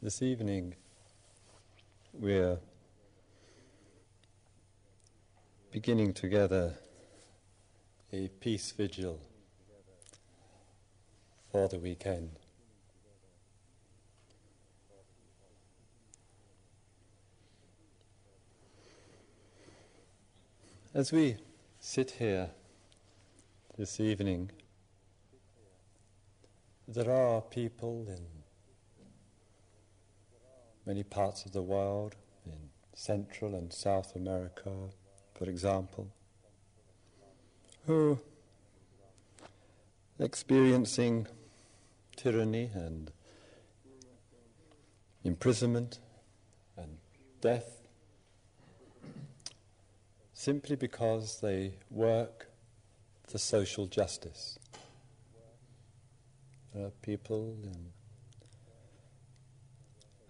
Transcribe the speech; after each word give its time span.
This 0.00 0.22
evening, 0.22 0.76
we're 2.12 2.60
beginning 5.72 6.14
together 6.14 6.74
a 8.12 8.28
peace 8.28 8.70
vigil 8.70 9.18
for 11.50 11.66
the 11.66 11.80
weekend. 11.80 12.30
As 20.94 21.10
we 21.10 21.38
sit 21.80 22.12
here 22.12 22.50
this 23.76 23.98
evening, 23.98 24.52
there 26.86 27.10
are 27.10 27.40
people 27.40 28.06
in 28.06 28.37
many 30.88 31.02
parts 31.02 31.44
of 31.44 31.52
the 31.52 31.60
world, 31.60 32.16
in 32.46 32.70
Central 32.94 33.54
and 33.54 33.70
South 33.70 34.16
America, 34.16 34.70
for 35.34 35.44
example, 35.44 36.08
who 37.86 38.18
experiencing 40.18 41.26
tyranny 42.16 42.70
and 42.72 43.12
imprisonment 45.24 45.98
and 46.78 46.96
death 47.42 47.82
simply 50.32 50.74
because 50.74 51.40
they 51.42 51.74
work 51.90 52.48
for 53.26 53.36
social 53.36 53.86
justice. 53.86 54.58
There 56.74 56.86
are 56.86 56.92
people 57.02 57.58
in 57.62 57.92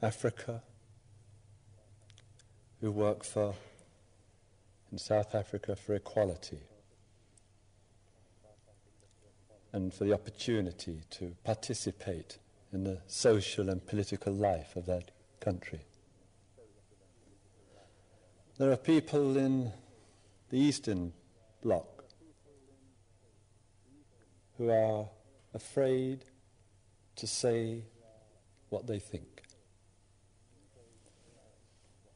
Africa, 0.02 0.62
who 2.80 2.92
work 2.92 3.24
for, 3.24 3.54
in 4.92 4.98
South 4.98 5.34
Africa, 5.34 5.74
for 5.74 5.94
equality 5.94 6.60
and 9.72 9.92
for 9.92 10.04
the 10.04 10.12
opportunity 10.12 11.00
to 11.10 11.34
participate 11.44 12.38
in 12.72 12.84
the 12.84 12.98
social 13.06 13.68
and 13.68 13.84
political 13.86 14.32
life 14.32 14.76
of 14.76 14.86
that 14.86 15.10
country. 15.40 15.80
There 18.58 18.72
are 18.72 18.76
people 18.76 19.36
in 19.36 19.72
the 20.50 20.58
Eastern 20.58 21.12
Bloc 21.62 22.04
who 24.56 24.70
are 24.70 25.06
afraid 25.54 26.24
to 27.16 27.26
say 27.26 27.82
what 28.68 28.86
they 28.86 28.98
think. 28.98 29.42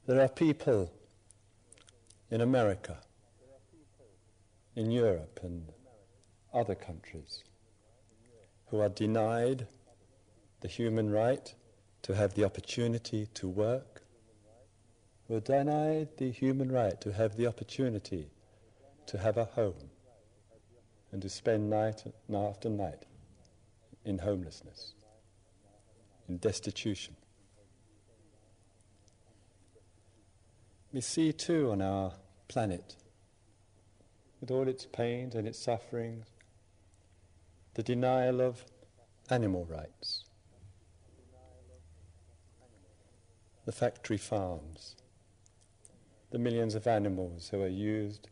There 0.04 0.20
are 0.20 0.28
people 0.28 0.92
in 2.28 2.40
America, 2.40 2.98
in 4.74 4.90
Europe, 4.90 5.38
and 5.44 5.72
other 6.52 6.74
countries 6.74 7.44
who 8.66 8.80
are 8.80 8.88
denied 8.88 9.68
the 10.60 10.66
human 10.66 11.10
right 11.10 11.54
to 12.02 12.16
have 12.16 12.34
the 12.34 12.44
opportunity 12.44 13.28
to 13.34 13.48
work, 13.48 14.02
who 15.28 15.36
are 15.36 15.40
denied 15.40 16.08
the 16.16 16.32
human 16.32 16.72
right 16.72 17.00
to 17.00 17.12
have 17.12 17.36
the 17.36 17.46
opportunity 17.46 18.28
to 19.06 19.18
have 19.18 19.36
a 19.36 19.44
home 19.44 19.90
and 21.12 21.22
to 21.22 21.28
spend 21.28 21.70
night 21.70 22.02
after 22.34 22.68
night 22.68 23.04
in 24.04 24.18
homelessness, 24.18 24.94
in 26.28 26.38
destitution. 26.38 27.14
We 30.92 31.00
see 31.00 31.32
too 31.32 31.70
on 31.70 31.80
our 31.80 32.12
planet, 32.48 32.96
with 34.40 34.50
all 34.50 34.68
its 34.68 34.84
pains 34.84 35.34
and 35.34 35.48
its 35.48 35.58
sufferings, 35.58 36.26
the 37.74 37.82
denial 37.82 38.42
of 38.42 38.66
animal 39.30 39.64
rights, 39.64 40.26
the 43.64 43.72
factory 43.72 44.18
farms, 44.18 44.96
the 46.30 46.38
millions 46.38 46.74
of 46.74 46.86
animals 46.86 47.48
who 47.48 47.62
are 47.62 47.68
used 47.68 48.28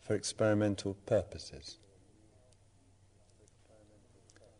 for 0.00 0.14
experimental 0.14 0.94
purposes. 1.04 1.76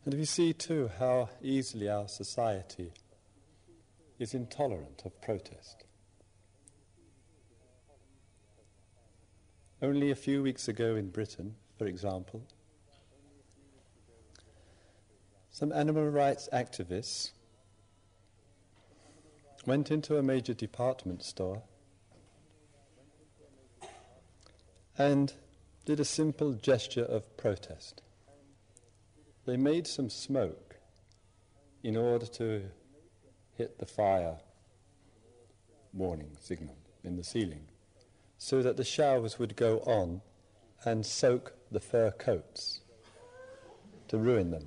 And 0.04 0.12
we 0.12 0.26
see 0.26 0.52
too 0.52 0.90
how 0.98 1.30
easily 1.40 1.88
our 1.88 2.08
society 2.08 2.92
is 4.18 4.34
intolerant 4.34 5.02
of 5.06 5.18
protest. 5.22 5.84
Only 9.82 10.12
a 10.12 10.14
few 10.14 10.44
weeks 10.44 10.68
ago 10.68 10.94
in 10.94 11.10
Britain, 11.10 11.56
for 11.76 11.86
example, 11.86 12.44
some 15.50 15.72
animal 15.72 16.08
rights 16.08 16.48
activists 16.52 17.32
went 19.66 19.90
into 19.90 20.16
a 20.16 20.22
major 20.22 20.54
department 20.54 21.24
store 21.24 21.64
and 24.96 25.32
did 25.84 25.98
a 25.98 26.04
simple 26.04 26.52
gesture 26.52 27.04
of 27.04 27.36
protest. 27.36 28.02
They 29.46 29.56
made 29.56 29.88
some 29.88 30.10
smoke 30.10 30.76
in 31.82 31.96
order 31.96 32.26
to 32.26 32.62
hit 33.56 33.80
the 33.80 33.86
fire 33.86 34.36
warning 35.92 36.36
signal 36.40 36.76
in 37.02 37.16
the 37.16 37.24
ceiling 37.24 37.66
so 38.42 38.60
that 38.60 38.76
the 38.76 38.82
showers 38.82 39.38
would 39.38 39.54
go 39.54 39.78
on 39.86 40.20
and 40.84 41.06
soak 41.06 41.52
the 41.70 41.78
fur 41.78 42.10
coats 42.10 42.80
to 44.08 44.18
ruin 44.18 44.50
them. 44.50 44.66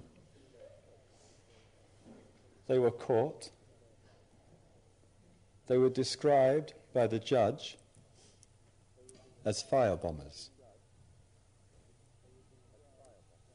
They 2.69 2.79
were 2.79 2.89
caught. 2.89 3.49
They 5.67 5.77
were 5.77 5.89
described 5.89 6.73
by 6.93 7.07
the 7.07 7.19
judge 7.19 7.77
as 9.43 9.61
firebombers. 9.61 10.47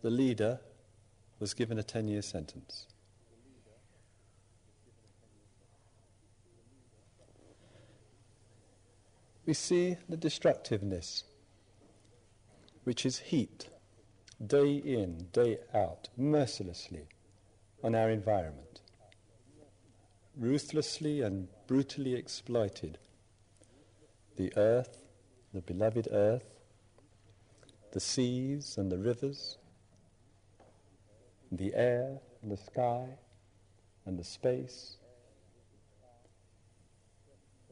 The 0.03 0.11
leader 0.11 0.61
was 1.39 1.55
given 1.55 1.79
a 1.79 1.83
10 1.83 2.09
year 2.09 2.21
sentence. 2.21 2.89
We 9.51 9.55
see 9.55 9.97
the 10.09 10.17
destructiveness 10.17 11.25
which 12.85 13.05
is 13.05 13.19
heaped 13.19 13.69
day 14.47 14.77
in, 14.77 15.27
day 15.33 15.59
out, 15.75 16.09
mercilessly 16.17 17.09
on 17.83 17.97
our 17.97 18.11
environment, 18.11 18.81
ruthlessly 20.37 21.21
and 21.21 21.49
brutally 21.67 22.15
exploited. 22.15 22.97
The 24.37 24.53
earth, 24.57 25.03
the 25.53 25.63
beloved 25.63 26.07
earth, 26.13 26.61
the 27.91 27.99
seas 27.99 28.79
and 28.79 28.89
the 28.93 28.99
rivers, 28.99 29.59
the 31.51 31.75
air 31.75 32.21
and 32.41 32.53
the 32.53 32.57
sky 32.57 33.19
and 34.07 34.17
the 34.17 34.23
space, 34.23 34.99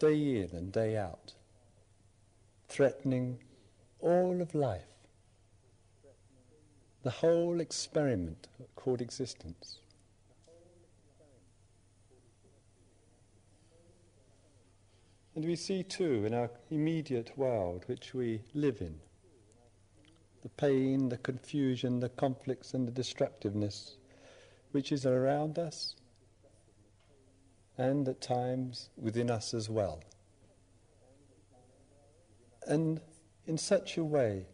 day 0.01 0.41
in 0.41 0.51
and 0.57 0.73
day 0.73 0.97
out 0.97 1.35
threatening 2.69 3.39
all 4.01 4.41
of 4.41 4.55
life, 4.55 4.83
the 7.03 7.11
whole 7.11 7.61
experiment 7.61 8.49
called 8.77 9.01
existence. 9.01 9.81
And 15.35 15.45
we 15.45 15.57
see 15.57 15.85
too 15.85 16.25
in 16.27 16.35
our 16.35 16.51
immediate 16.71 17.37
world 17.39 17.85
which 17.87 18.13
we 18.13 18.43
live 18.55 18.81
in 18.81 18.99
the 20.43 20.49
pain, 20.51 21.09
the 21.09 21.19
confusion, 21.19 22.01
the 22.01 22.09
conflicts, 22.09 22.75
and 22.75 22.87
the 22.87 22.93
destructiveness 22.93 23.97
which 24.73 24.93
is 24.93 25.07
around 25.07 25.59
us 25.59 25.95
and 27.77 28.09
at 28.09 28.21
times 28.21 28.91
within 28.97 29.31
us 29.31 29.55
as 29.55 29.71
well 29.71 30.03
and 32.69 33.01
in 33.47 33.57
such 33.57 33.97
a 33.97 34.05
way 34.05 34.45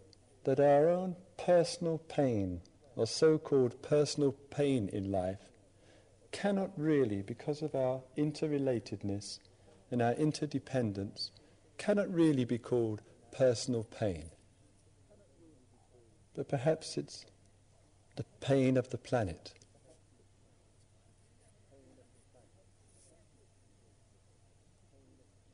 that 0.45 0.61
our 0.61 0.89
own 0.89 1.17
personal 1.37 1.99
pain, 1.99 2.61
or 2.95 3.07
so 3.07 3.37
called 3.39 3.83
personal 3.83 4.33
pain 4.51 4.89
in 4.93 5.11
life, 5.11 5.51
cannot 6.31 6.71
really, 6.77 7.23
because 7.23 7.61
of 7.61 7.75
our 7.75 8.03
interrelatedness 8.17 9.41
and 9.91 10.01
our 10.01 10.13
interdependence, 10.13 11.33
cannot 11.77 12.13
really 12.13 12.45
be 12.45 12.59
called 12.59 13.01
personal 13.33 13.85
pain. 13.85 14.31
But 16.35 16.49
perhaps 16.49 16.97
it's 16.97 17.27
the 18.17 18.25
pain 18.41 18.77
of 18.77 18.91
the 18.91 18.99
planet. 18.99 19.55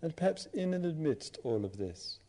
And 0.03 0.17
perhaps 0.17 0.47
in 0.53 0.73
and 0.73 0.85
amidst 0.85 1.39
all 1.45 1.65
of 1.65 1.77
this, 1.77 2.20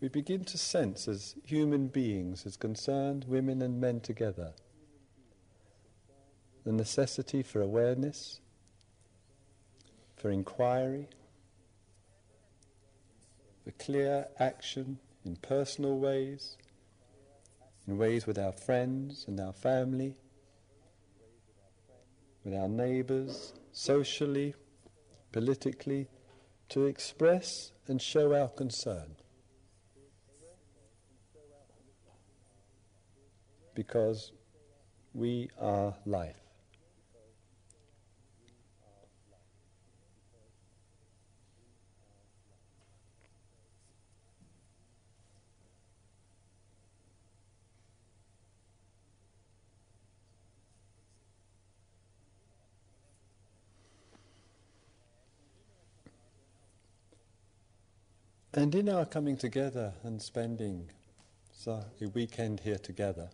we 0.00 0.08
begin 0.08 0.44
to 0.44 0.56
sense 0.56 1.06
as 1.06 1.34
human 1.44 1.88
beings, 1.88 2.46
as 2.46 2.56
concerned 2.56 3.26
women 3.28 3.60
and 3.60 3.80
men 3.80 4.00
together, 4.00 4.52
the 6.64 6.72
necessity 6.72 7.42
for 7.42 7.60
awareness, 7.60 8.40
for 10.16 10.30
inquiry, 10.30 11.08
for 13.64 13.72
clear 13.72 14.26
action 14.38 14.98
in 15.24 15.36
personal 15.36 15.98
ways, 15.98 16.56
in 17.86 17.98
ways 17.98 18.26
with 18.26 18.38
our 18.38 18.52
friends 18.52 19.26
and 19.28 19.38
our 19.38 19.52
family, 19.52 20.14
with 22.42 22.54
our 22.54 22.68
neighbours, 22.68 23.52
socially, 23.72 24.54
politically, 25.30 26.08
to 26.70 26.86
express 26.86 27.72
and 27.86 28.00
show 28.00 28.34
our 28.34 28.48
concern. 28.48 29.16
Because 33.80 34.32
we 35.14 35.48
are 35.58 35.94
life. 36.04 36.36
And 58.52 58.74
in 58.74 58.90
our 58.90 59.06
coming 59.06 59.38
together 59.38 59.94
and 60.02 60.20
spending 60.20 60.90
so 61.54 61.82
a 62.02 62.06
weekend 62.08 62.60
here 62.60 62.76
together, 62.76 63.30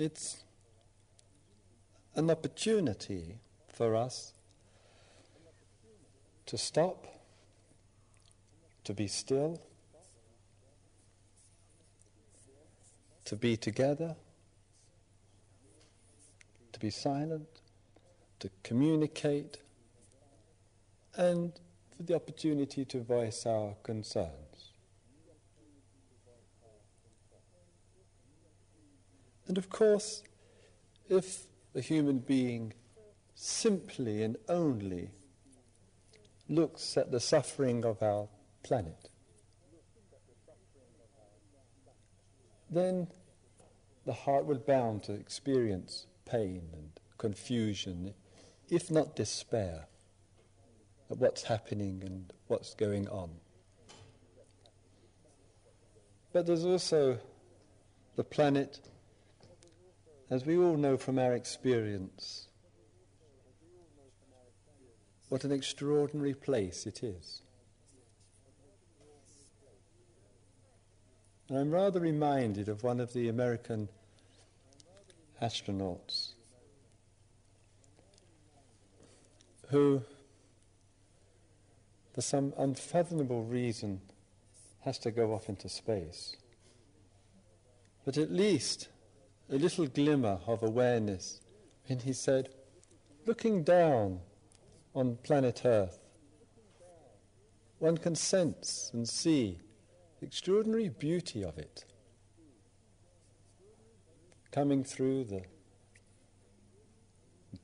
it's 0.00 0.44
an 2.14 2.30
opportunity 2.30 3.36
for 3.68 3.94
us 3.94 4.32
to 6.46 6.56
stop, 6.56 7.06
to 8.82 8.94
be 8.94 9.06
still, 9.06 9.60
to 13.26 13.36
be 13.36 13.58
together, 13.58 14.16
to 16.72 16.80
be 16.80 16.90
silent, 16.90 17.46
to 18.38 18.48
communicate 18.62 19.58
and 21.14 21.52
for 21.94 22.04
the 22.04 22.14
opportunity 22.14 22.86
to 22.86 23.00
voice 23.00 23.44
our 23.44 23.74
concerns. 23.82 24.49
And 29.50 29.58
of 29.58 29.68
course, 29.68 30.22
if 31.08 31.42
a 31.74 31.80
human 31.80 32.20
being 32.20 32.72
simply 33.34 34.22
and 34.22 34.36
only 34.48 35.10
looks 36.48 36.96
at 36.96 37.10
the 37.10 37.18
suffering 37.18 37.84
of 37.84 38.00
our 38.00 38.28
planet, 38.62 39.10
then 42.70 43.08
the 44.06 44.12
heart 44.12 44.46
will 44.46 44.60
bound 44.60 45.02
to 45.02 45.14
experience 45.14 46.06
pain 46.24 46.68
and 46.72 46.90
confusion, 47.18 48.14
if 48.68 48.88
not 48.88 49.16
despair 49.16 49.88
at 51.10 51.16
what's 51.18 51.42
happening 51.42 52.04
and 52.06 52.32
what's 52.46 52.72
going 52.74 53.08
on. 53.08 53.30
But 56.32 56.46
there's 56.46 56.64
also 56.64 57.18
the 58.14 58.22
planet, 58.22 58.78
as 60.30 60.46
we 60.46 60.56
all 60.56 60.76
know 60.76 60.96
from 60.96 61.18
our 61.18 61.34
experience, 61.34 62.48
what 65.28 65.44
an 65.44 65.52
extraordinary 65.52 66.34
place 66.34 66.86
it 66.86 67.02
is. 67.02 67.42
And 71.48 71.58
I'm 71.58 71.70
rather 71.70 72.00
reminded 72.00 72.68
of 72.68 72.84
one 72.84 73.00
of 73.00 73.12
the 73.12 73.28
American 73.28 73.88
astronauts 75.42 76.34
who 79.70 80.02
for 82.20 82.22
some 82.22 82.52
unfathomable 82.58 83.44
reason, 83.44 84.00
has 84.80 84.98
to 84.98 85.10
go 85.10 85.32
off 85.32 85.48
into 85.48 85.68
space. 85.68 86.36
But 88.04 88.18
at 88.18 88.32
least 88.32 88.88
a 89.50 89.56
little 89.56 89.86
glimmer 89.86 90.38
of 90.46 90.62
awareness 90.62 91.40
when 91.88 91.98
he 91.98 92.12
said, 92.12 92.50
looking 93.26 93.64
down 93.64 94.20
on 94.94 95.16
planet 95.24 95.62
Earth, 95.64 95.98
one 97.78 97.98
can 97.98 98.14
sense 98.14 98.90
and 98.92 99.08
see 99.08 99.58
the 100.20 100.26
extraordinary 100.26 100.88
beauty 100.88 101.42
of 101.42 101.58
it 101.58 101.84
coming 104.52 104.84
through 104.84 105.24
the 105.24 105.42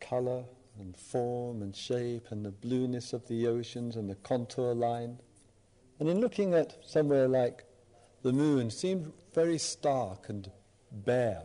colour 0.00 0.44
and 0.78 0.96
form 0.96 1.62
and 1.62 1.74
shape 1.74 2.26
and 2.30 2.44
the 2.44 2.50
blueness 2.50 3.12
of 3.12 3.26
the 3.28 3.46
oceans 3.46 3.96
and 3.96 4.10
the 4.10 4.14
contour 4.16 4.74
line. 4.74 5.18
And 6.00 6.08
in 6.08 6.20
looking 6.20 6.52
at 6.52 6.76
somewhere 6.84 7.28
like 7.28 7.64
the 8.22 8.32
moon, 8.32 8.70
seemed 8.70 9.12
very 9.34 9.58
stark 9.58 10.28
and 10.28 10.50
bare 10.90 11.42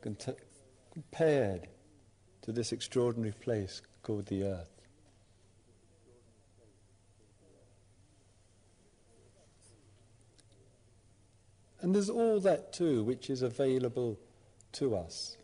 compared 0.00 1.68
to 2.42 2.52
this 2.52 2.72
extraordinary 2.72 3.32
place 3.32 3.82
called 4.02 4.26
the 4.26 4.44
earth. 4.44 4.70
And 11.80 11.94
there's 11.94 12.10
all 12.10 12.40
that 12.40 12.72
too 12.72 13.04
which 13.04 13.30
is 13.30 13.42
available 13.42 14.18
to 14.72 14.96
us 14.96 15.36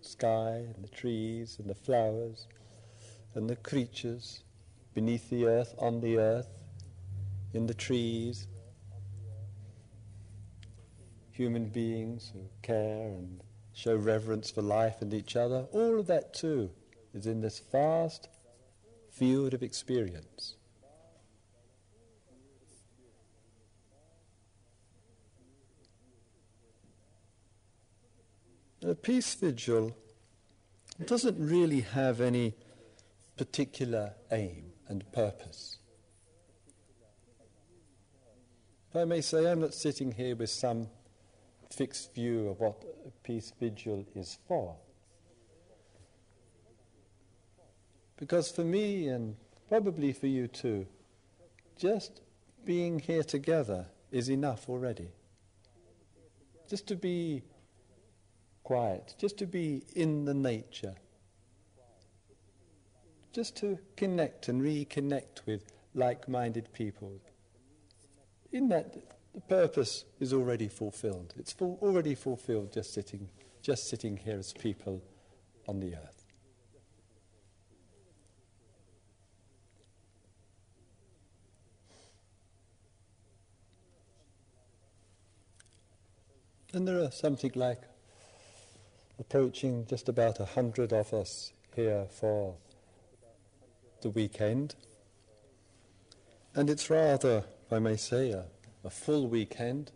sky 0.00 0.66
and 0.74 0.84
the 0.84 0.88
trees 0.88 1.56
and 1.58 1.68
the 1.68 1.74
flowers 1.74 2.46
and 3.34 3.48
the 3.48 3.56
creatures 3.56 4.42
beneath 4.94 5.28
the 5.28 5.46
earth, 5.46 5.74
on 5.78 6.00
the 6.00 6.18
earth, 6.18 6.48
in 7.52 7.66
the 7.66 7.74
trees, 7.74 8.46
human 11.32 11.66
beings 11.66 12.30
who 12.32 12.40
care 12.62 13.08
and 13.08 13.42
show 13.74 13.96
reverence 13.96 14.50
for 14.50 14.62
life 14.62 15.02
and 15.02 15.12
each 15.12 15.36
other, 15.36 15.66
all 15.72 15.98
of 15.98 16.06
that 16.06 16.32
too 16.32 16.70
is 17.12 17.26
in 17.26 17.40
this 17.40 17.60
vast 17.70 18.28
field 19.10 19.52
of 19.52 19.62
experience. 19.62 20.54
A 28.86 28.94
peace 28.94 29.34
vigil 29.34 29.96
doesn't 31.06 31.36
really 31.38 31.80
have 31.80 32.20
any 32.20 32.54
particular 33.36 34.12
aim 34.30 34.72
and 34.88 35.10
purpose. 35.12 35.78
If 38.90 38.96
I 38.96 39.04
may 39.04 39.22
say, 39.22 39.50
I'm 39.50 39.60
not 39.60 39.74
sitting 39.74 40.12
here 40.12 40.36
with 40.36 40.50
some 40.50 40.88
fixed 41.74 42.14
view 42.14 42.48
of 42.48 42.60
what 42.60 42.82
a 43.06 43.10
peace 43.26 43.52
vigil 43.58 44.04
is 44.14 44.38
for. 44.46 44.76
Because 48.16 48.50
for 48.50 48.64
me, 48.64 49.08
and 49.08 49.36
probably 49.68 50.12
for 50.12 50.26
you 50.26 50.46
too, 50.46 50.86
just 51.76 52.22
being 52.64 52.98
here 52.98 53.24
together 53.24 53.86
is 54.10 54.30
enough 54.30 54.68
already. 54.68 55.08
Just 56.68 56.86
to 56.86 56.96
be 56.96 57.42
quiet, 58.62 59.14
just 59.18 59.36
to 59.38 59.46
be 59.46 59.82
in 59.94 60.24
the 60.24 60.34
nature, 60.34 60.94
just 63.32 63.56
to 63.56 63.78
connect 63.96 64.48
and 64.48 64.62
reconnect 64.62 65.44
with 65.46 65.72
like 65.94 66.28
minded 66.28 66.72
people. 66.72 67.20
In 68.52 68.68
that, 68.68 68.96
the 69.34 69.40
purpose 69.40 70.04
is 70.20 70.32
already 70.32 70.68
fulfilled. 70.68 71.34
It's 71.36 71.52
full, 71.52 71.78
already 71.82 72.14
fulfilled 72.14 72.72
just 72.72 72.94
sitting, 72.94 73.28
just 73.62 73.88
sitting 73.88 74.16
here 74.16 74.38
as 74.38 74.52
people 74.52 75.02
on 75.66 75.80
the 75.80 75.94
earth. 75.94 76.24
And 86.72 86.88
there 86.88 87.00
are 87.00 87.10
something 87.10 87.52
like 87.54 87.82
approaching 89.18 89.86
just 89.86 90.08
about 90.08 90.40
a 90.40 90.44
hundred 90.44 90.92
of 90.92 91.12
us 91.14 91.52
here 91.74 92.06
for 92.10 92.56
the 94.02 94.10
weekend. 94.10 94.74
And 96.54 96.68
it's 96.68 96.90
rather, 96.90 97.44
I 97.70 97.78
may 97.78 97.96
say, 97.96 98.30
a, 98.30 98.46
a 98.84 98.90
full 98.90 99.26
weekend. 99.26 99.90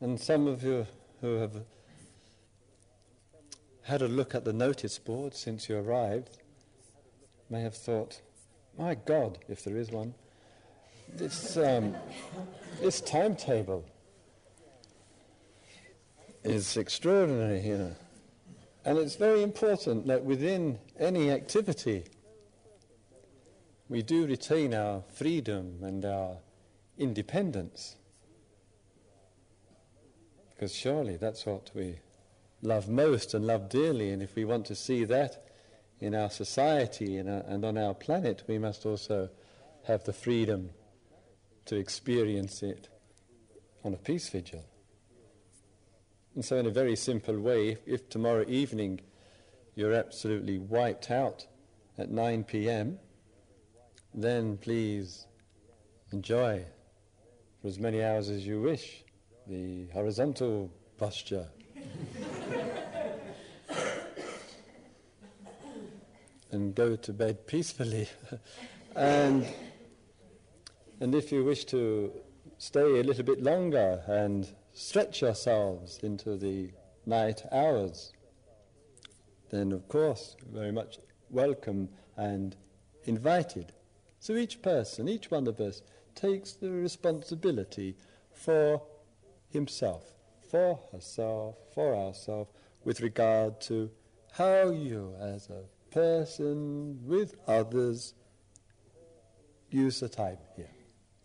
And 0.00 0.20
some 0.20 0.46
of 0.46 0.62
you 0.62 0.86
who 1.20 1.36
have 1.36 1.64
had 3.82 4.02
a 4.02 4.08
look 4.08 4.34
at 4.34 4.44
the 4.44 4.52
notice 4.52 4.98
board 4.98 5.34
since 5.34 5.68
you 5.68 5.78
arrived 5.78 6.38
may 7.50 7.62
have 7.62 7.74
thought, 7.74 8.20
my 8.78 8.94
God, 8.94 9.38
if 9.48 9.64
there 9.64 9.76
is 9.76 9.90
one, 9.90 10.14
this, 11.14 11.56
um, 11.56 11.94
this 12.80 13.00
timetable 13.00 13.84
is 16.42 16.76
extraordinary, 16.76 17.60
you 17.60 17.78
know. 17.78 17.96
And 18.84 18.98
it's 18.98 19.16
very 19.16 19.42
important 19.42 20.06
that 20.08 20.24
within 20.24 20.78
any 20.98 21.30
activity, 21.30 22.04
we 23.88 24.02
do 24.02 24.26
retain 24.26 24.74
our 24.74 25.02
freedom 25.14 25.78
and 25.82 26.04
our 26.04 26.36
independence. 26.98 27.96
Because 30.50 30.74
surely 30.74 31.16
that's 31.16 31.46
what 31.46 31.70
we 31.74 31.98
love 32.62 32.88
most 32.88 33.34
and 33.34 33.46
love 33.46 33.68
dearly, 33.68 34.10
and 34.10 34.22
if 34.22 34.34
we 34.34 34.44
want 34.44 34.66
to 34.66 34.74
see 34.74 35.04
that 35.04 35.44
in 36.00 36.14
our 36.14 36.30
society 36.30 37.16
and, 37.16 37.28
uh, 37.28 37.42
and 37.46 37.64
on 37.64 37.76
our 37.76 37.94
planet, 37.94 38.42
we 38.46 38.58
must 38.58 38.86
also 38.86 39.28
have 39.86 40.04
the 40.04 40.12
freedom 40.12 40.70
to 41.66 41.76
experience 41.76 42.62
it 42.62 42.88
on 43.84 43.94
a 43.94 43.98
peace 43.98 44.28
vigil. 44.28 44.64
And 46.34 46.44
so, 46.44 46.56
in 46.56 46.66
a 46.66 46.70
very 46.70 46.96
simple 46.96 47.38
way, 47.38 47.68
if, 47.68 47.78
if 47.86 48.08
tomorrow 48.08 48.44
evening 48.48 49.00
you're 49.74 49.92
absolutely 49.92 50.58
wiped 50.58 51.10
out 51.10 51.46
at 51.96 52.10
9 52.10 52.44
p.m., 52.44 52.98
then 54.12 54.56
please 54.56 55.26
enjoy 56.12 56.64
for 57.64 57.68
as 57.68 57.78
many 57.78 58.02
hours 58.02 58.28
as 58.28 58.46
you 58.46 58.60
wish 58.60 59.04
the 59.46 59.86
horizontal 59.94 60.70
posture. 60.98 61.48
and 66.50 66.74
go 66.74 66.94
to 66.94 67.12
bed 67.14 67.46
peacefully. 67.46 68.06
and, 68.96 69.46
and 71.00 71.14
if 71.14 71.32
you 71.32 71.42
wish 71.42 71.64
to 71.64 72.12
stay 72.58 73.00
a 73.00 73.02
little 73.02 73.24
bit 73.24 73.42
longer 73.42 74.02
and 74.08 74.46
stretch 74.74 75.22
yourselves 75.22 76.00
into 76.02 76.36
the 76.36 76.70
night 77.06 77.44
hours, 77.50 78.12
then 79.48 79.72
of 79.72 79.88
course, 79.88 80.36
very 80.52 80.70
much 80.70 80.98
welcome 81.30 81.88
and 82.18 82.56
invited. 83.04 83.72
So 84.20 84.34
each 84.34 84.60
person, 84.60 85.08
each 85.08 85.30
one 85.30 85.46
of 85.46 85.58
us, 85.60 85.80
takes 86.14 86.52
the 86.52 86.70
responsibility 86.70 87.96
for 88.32 88.82
himself, 89.50 90.12
for 90.50 90.80
herself, 90.92 91.56
for 91.74 91.94
ourselves, 91.94 92.50
with 92.84 93.00
regard 93.00 93.60
to 93.62 93.90
how 94.32 94.70
you, 94.70 95.14
as 95.20 95.48
a 95.48 95.62
person 95.92 96.98
with 97.06 97.36
others, 97.46 98.14
use 99.70 100.00
the 100.00 100.08
time 100.08 100.38
here. 100.56 100.70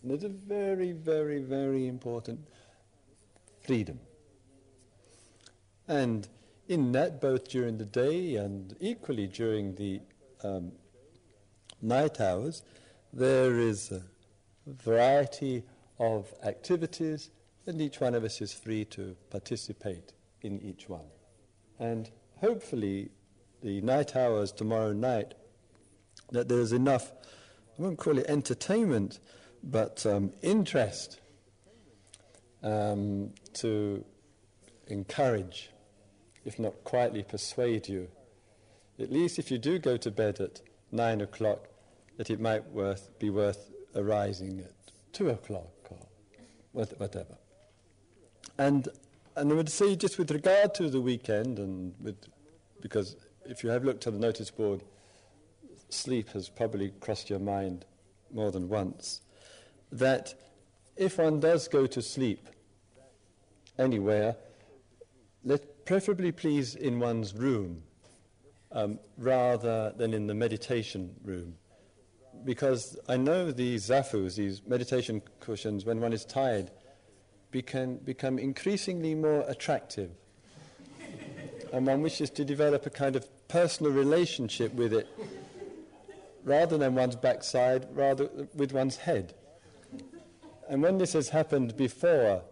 And 0.01 0.11
it's 0.11 0.23
a 0.23 0.29
very, 0.29 0.91
very, 0.91 1.39
very 1.39 1.87
important 1.87 2.47
freedom. 3.61 3.99
And 5.87 6.27
in 6.67 6.91
that, 6.93 7.19
both 7.19 7.49
during 7.49 7.77
the 7.77 7.85
day 7.85 8.35
and 8.35 8.75
equally 8.79 9.27
during 9.27 9.75
the 9.75 10.01
um, 10.43 10.71
night 11.81 12.21
hours, 12.21 12.61
there 13.11 13.59
is 13.59 13.91
a 13.91 14.03
variety 14.73 15.63
of 15.99 16.33
activities, 16.43 17.29
and 17.65 17.81
each 17.81 17.99
one 17.99 18.15
of 18.15 18.23
us 18.23 18.41
is 18.41 18.53
free 18.53 18.85
to 18.85 19.15
participate 19.29 20.13
in 20.41 20.59
each 20.61 20.87
one. 20.89 21.05
And 21.79 22.09
hopefully, 22.39 23.09
the 23.61 23.81
night 23.81 24.15
hours 24.15 24.51
tomorrow 24.51 24.93
night, 24.93 25.33
that 26.31 26.47
there's 26.47 26.71
enough, 26.71 27.11
I 27.77 27.81
won't 27.81 27.97
call 27.97 28.17
it 28.17 28.25
entertainment, 28.27 29.19
but 29.63 30.05
um, 30.05 30.31
interest 30.41 31.19
um, 32.63 33.31
to 33.53 34.03
encourage, 34.87 35.69
if 36.45 36.59
not 36.59 36.83
quietly 36.83 37.23
persuade 37.23 37.87
you, 37.87 38.07
at 38.99 39.11
least 39.11 39.39
if 39.39 39.51
you 39.51 39.57
do 39.57 39.79
go 39.79 39.97
to 39.97 40.11
bed 40.11 40.39
at 40.39 40.61
nine 40.91 41.21
o'clock, 41.21 41.67
that 42.17 42.29
it 42.29 42.39
might 42.39 42.69
worth, 42.71 43.09
be 43.19 43.29
worth 43.29 43.71
arising 43.95 44.59
at 44.59 44.73
two 45.13 45.29
o'clock 45.29 45.71
or 45.89 46.07
whatever. 46.71 47.37
And, 48.57 48.87
and 49.35 49.51
I 49.51 49.55
would 49.55 49.69
say, 49.69 49.95
just 49.95 50.17
with 50.17 50.31
regard 50.31 50.75
to 50.75 50.89
the 50.89 51.01
weekend, 51.01 51.59
and 51.59 51.93
with, 52.01 52.17
because 52.81 53.15
if 53.45 53.63
you 53.63 53.69
have 53.69 53.83
looked 53.83 54.05
at 54.05 54.13
the 54.13 54.19
notice 54.19 54.51
board, 54.51 54.83
sleep 55.89 56.29
has 56.29 56.49
probably 56.49 56.91
crossed 56.99 57.29
your 57.29 57.39
mind 57.39 57.85
more 58.31 58.51
than 58.51 58.69
once, 58.69 59.21
that 59.91 60.33
if 60.95 61.17
one 61.17 61.39
does 61.39 61.67
go 61.67 61.87
to 61.87 62.01
sleep 62.01 62.47
anywhere, 63.77 64.35
let 65.43 65.85
preferably 65.85 66.31
please 66.31 66.75
in 66.75 66.99
one's 66.99 67.33
room 67.33 67.81
um, 68.71 68.99
rather 69.17 69.93
than 69.97 70.13
in 70.13 70.27
the 70.27 70.33
meditation 70.35 71.15
room. 71.23 71.55
Because 72.45 72.97
I 73.07 73.17
know 73.17 73.51
these 73.51 73.89
zafus, 73.89 74.35
these 74.35 74.61
meditation 74.65 75.21
cushions, 75.39 75.85
when 75.85 75.99
one 75.99 76.13
is 76.13 76.25
tired, 76.25 76.71
become, 77.51 77.95
become 77.97 78.39
increasingly 78.39 79.15
more 79.15 79.43
attractive. 79.47 80.11
and 81.73 81.85
one 81.85 82.01
wishes 82.01 82.29
to 82.31 82.45
develop 82.45 82.85
a 82.85 82.89
kind 82.89 83.15
of 83.15 83.27
personal 83.47 83.91
relationship 83.91 84.73
with 84.73 84.93
it 84.93 85.07
rather 86.43 86.77
than 86.77 86.95
one's 86.95 87.15
backside, 87.15 87.87
rather 87.91 88.29
with 88.55 88.71
one's 88.71 88.97
head. 88.97 89.33
And 90.69 90.81
when 90.81 90.97
this 90.97 91.13
has 91.13 91.29
happened 91.29 91.75
before, 91.75 92.43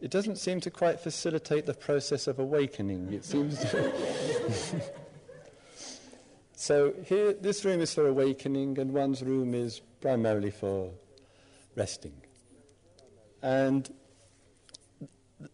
it 0.00 0.10
doesn't 0.10 0.36
seem 0.36 0.60
to 0.60 0.70
quite 0.70 1.00
facilitate 1.00 1.66
the 1.66 1.74
process 1.74 2.26
of 2.26 2.38
awakening. 2.38 3.12
It 3.12 3.24
seems 3.24 3.58
to. 3.58 4.82
so 6.58 6.92
here, 7.04 7.34
this 7.34 7.64
room 7.64 7.80
is 7.80 7.94
for 7.94 8.08
awakening, 8.08 8.80
and 8.80 8.92
one's 8.92 9.22
room 9.22 9.54
is 9.54 9.80
primarily 10.00 10.50
for 10.50 10.90
resting. 11.76 12.14
And 13.40 13.88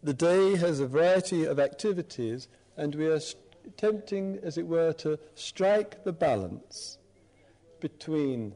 the 0.02 0.14
day 0.14 0.56
has 0.56 0.80
a 0.80 0.86
variety 0.86 1.44
of 1.44 1.60
activities, 1.60 2.48
and 2.78 2.94
we 2.94 3.06
are 3.08 3.20
attempting, 3.66 4.38
as 4.42 4.56
it 4.56 4.66
were, 4.66 4.94
to 4.94 5.18
strike 5.34 6.04
the 6.04 6.12
balance 6.14 6.96
between 7.80 8.54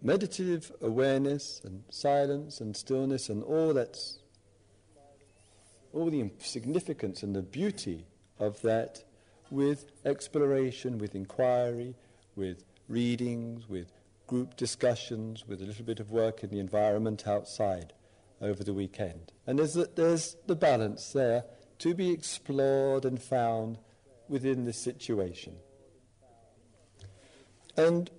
meditative 0.00 0.70
awareness 0.80 1.60
and 1.64 1.82
silence 1.90 2.60
and 2.60 2.76
stillness 2.76 3.28
and 3.28 3.42
all 3.42 3.74
that's 3.74 4.20
all 5.92 6.08
the 6.08 6.30
significance 6.38 7.24
and 7.24 7.34
the 7.34 7.42
beauty 7.42 8.06
of 8.38 8.62
that 8.62 9.02
with 9.50 9.86
exploration, 10.04 10.98
with 10.98 11.14
inquiry, 11.14 11.94
with 12.36 12.64
readings, 12.88 13.68
with 13.68 13.92
group 14.26 14.56
discussions, 14.56 15.46
with 15.46 15.62
a 15.62 15.64
little 15.64 15.84
bit 15.84 16.00
of 16.00 16.10
work 16.10 16.42
in 16.42 16.50
the 16.50 16.58
environment 16.58 17.26
outside 17.26 17.92
over 18.40 18.62
the 18.62 18.74
weekend. 18.74 19.32
And 19.46 19.58
there's, 19.58 19.76
a, 19.76 19.86
there's 19.86 20.36
the 20.46 20.54
balance 20.54 21.12
there 21.12 21.44
to 21.78 21.94
be 21.94 22.10
explored 22.10 23.04
and 23.04 23.20
found 23.20 23.78
within 24.28 24.64
this 24.64 24.78
situation. 24.78 25.56
And 27.76 28.10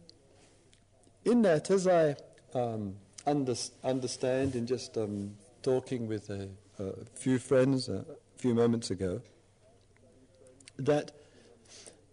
in 1.25 1.41
that, 1.43 1.69
as 1.69 1.87
I 1.87 2.15
um, 2.53 2.95
under, 3.25 3.53
understand 3.83 4.55
in 4.55 4.65
just 4.65 4.97
um, 4.97 5.35
talking 5.61 6.07
with 6.07 6.29
a, 6.29 6.49
a 6.79 7.05
few 7.13 7.37
friends 7.37 7.89
a 7.89 8.05
few 8.37 8.55
moments 8.55 8.89
ago, 8.89 9.21
that 10.77 11.11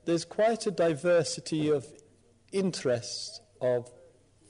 there's 0.07 0.25
quite 0.25 0.67
a 0.67 0.71
diversity 0.71 1.69
of 1.69 1.87
interests 2.53 3.41
of 3.61 3.91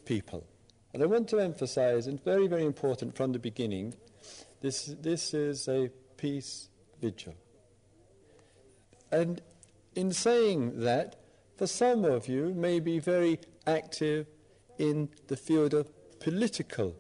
people. 0.05 0.47
And 0.95 1.03
I 1.03 1.07
want 1.07 1.29
to 1.29 1.41
emphasize, 1.41 2.07
and 2.07 2.23
very, 2.23 2.47
very 2.47 2.65
important 2.65 3.17
from 3.17 3.33
the 3.33 3.39
beginning, 3.39 3.95
this, 4.61 4.87
this 5.01 5.35
is 5.35 5.67
a 5.69 5.91
peace 6.17 6.69
vigil. 7.01 7.35
And 9.11 9.43
in 9.95 10.13
saying 10.13 10.81
that, 10.81 11.17
for 11.57 11.67
some 11.67 12.05
of 12.05 12.29
you 12.29 12.53
may 12.55 12.81
be 12.81 12.99
very 12.99 13.41
active 13.67 14.27
in 14.79 15.09
the 15.29 15.37
field 15.37 15.73
of 15.73 15.91
political 16.21 16.95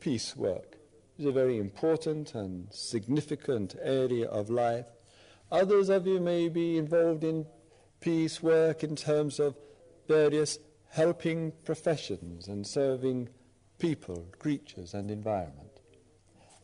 peace 0.00 0.36
work. 0.36 0.76
It's 1.16 1.26
a 1.26 1.32
very 1.32 1.58
important 1.58 2.34
and 2.34 2.68
significant 2.70 3.74
area 3.82 4.28
of 4.28 4.50
life. 4.50 4.86
Others 5.50 5.88
of 5.88 6.06
you 6.06 6.20
may 6.20 6.48
be 6.48 6.76
involved 6.76 7.24
in 7.24 7.46
peace 8.00 8.42
work 8.42 8.82
in 8.82 8.96
terms 8.96 9.38
of 9.40 9.56
various 10.06 10.58
helping 10.90 11.52
professions 11.64 12.48
and 12.48 12.66
serving 12.66 13.28
people, 13.78 14.26
creatures, 14.38 14.94
and 14.94 15.10
environment. 15.10 15.80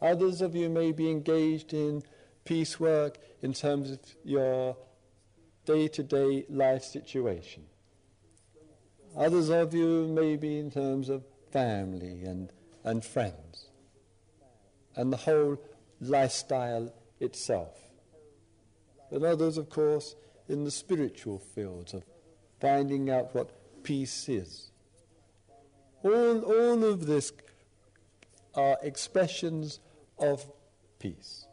Others 0.01 0.41
of 0.41 0.55
you 0.55 0.69
may 0.69 0.93
be 0.93 1.11
engaged 1.11 1.73
in 1.73 2.03
peace 2.45 2.79
work 2.79 3.19
in 3.43 3.53
terms 3.53 3.91
of 3.91 3.99
your 4.25 4.77
day 5.65 5.89
to 5.89 6.03
day 6.03 6.45
life 6.49 6.83
situation. 6.83 7.65
Others 9.17 9.49
of 9.49 9.75
you 9.75 10.07
may 10.09 10.37
be 10.37 10.59
in 10.59 10.71
terms 10.71 11.09
of 11.09 11.25
family 11.53 12.25
and, 12.25 12.53
and 12.83 13.05
friends 13.05 13.69
and 14.97 15.13
the 15.13 15.17
whole 15.17 15.59
lifestyle 16.01 16.93
itself. 17.21 17.79
And 19.11 19.25
others, 19.25 19.57
of 19.59 19.71
course, 19.71 20.17
in 20.49 20.65
the 20.65 20.71
spiritual 20.71 21.39
fields 21.39 21.95
of 21.95 22.05
finding 22.61 23.11
out 23.11 23.35
what 23.35 23.51
peace 23.83 24.29
is. 24.29 24.71
All, 26.03 26.41
all 26.41 26.85
of 26.85 27.07
this 27.07 27.33
are 28.55 28.79
expressions 28.83 29.81
of 30.19 30.47
peace, 30.99 31.47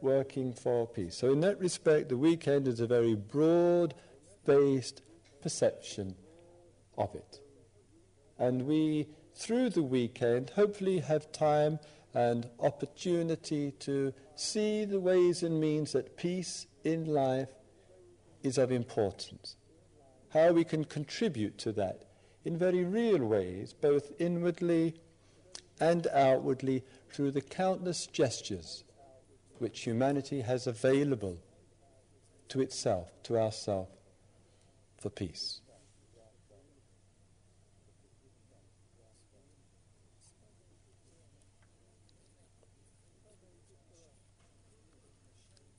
working 0.00 0.52
for 0.52 0.86
peace. 0.86 1.16
So, 1.16 1.32
in 1.32 1.40
that 1.40 1.58
respect, 1.60 2.08
the 2.08 2.16
weekend 2.16 2.66
is 2.66 2.80
a 2.80 2.86
very 2.86 3.14
broad 3.14 3.94
based 4.46 5.02
perception 5.42 6.14
of 6.96 7.14
it. 7.14 7.40
And 8.38 8.66
we, 8.66 9.08
through 9.34 9.70
the 9.70 9.82
weekend, 9.82 10.50
hopefully 10.50 11.00
have 11.00 11.30
time 11.30 11.78
and 12.14 12.48
opportunity 12.58 13.72
to 13.80 14.12
see 14.34 14.84
the 14.84 14.98
ways 14.98 15.42
and 15.42 15.60
means 15.60 15.92
that 15.92 16.16
peace 16.16 16.66
in 16.84 17.04
life 17.04 17.48
is 18.42 18.58
of 18.58 18.72
importance. 18.72 19.56
How 20.30 20.52
we 20.52 20.64
can 20.64 20.84
contribute 20.84 21.58
to 21.58 21.72
that 21.72 22.04
in 22.44 22.56
very 22.56 22.84
real 22.84 23.24
ways, 23.24 23.72
both 23.72 24.12
inwardly 24.18 24.94
and 25.80 26.06
outwardly, 26.08 26.84
through 27.10 27.32
the 27.32 27.40
countless 27.40 28.06
gestures 28.06 28.84
which 29.58 29.80
humanity 29.80 30.40
has 30.40 30.66
available 30.66 31.38
to 32.48 32.60
itself, 32.60 33.10
to 33.24 33.38
ourself, 33.38 33.88
for 34.98 35.10
peace. 35.10 35.60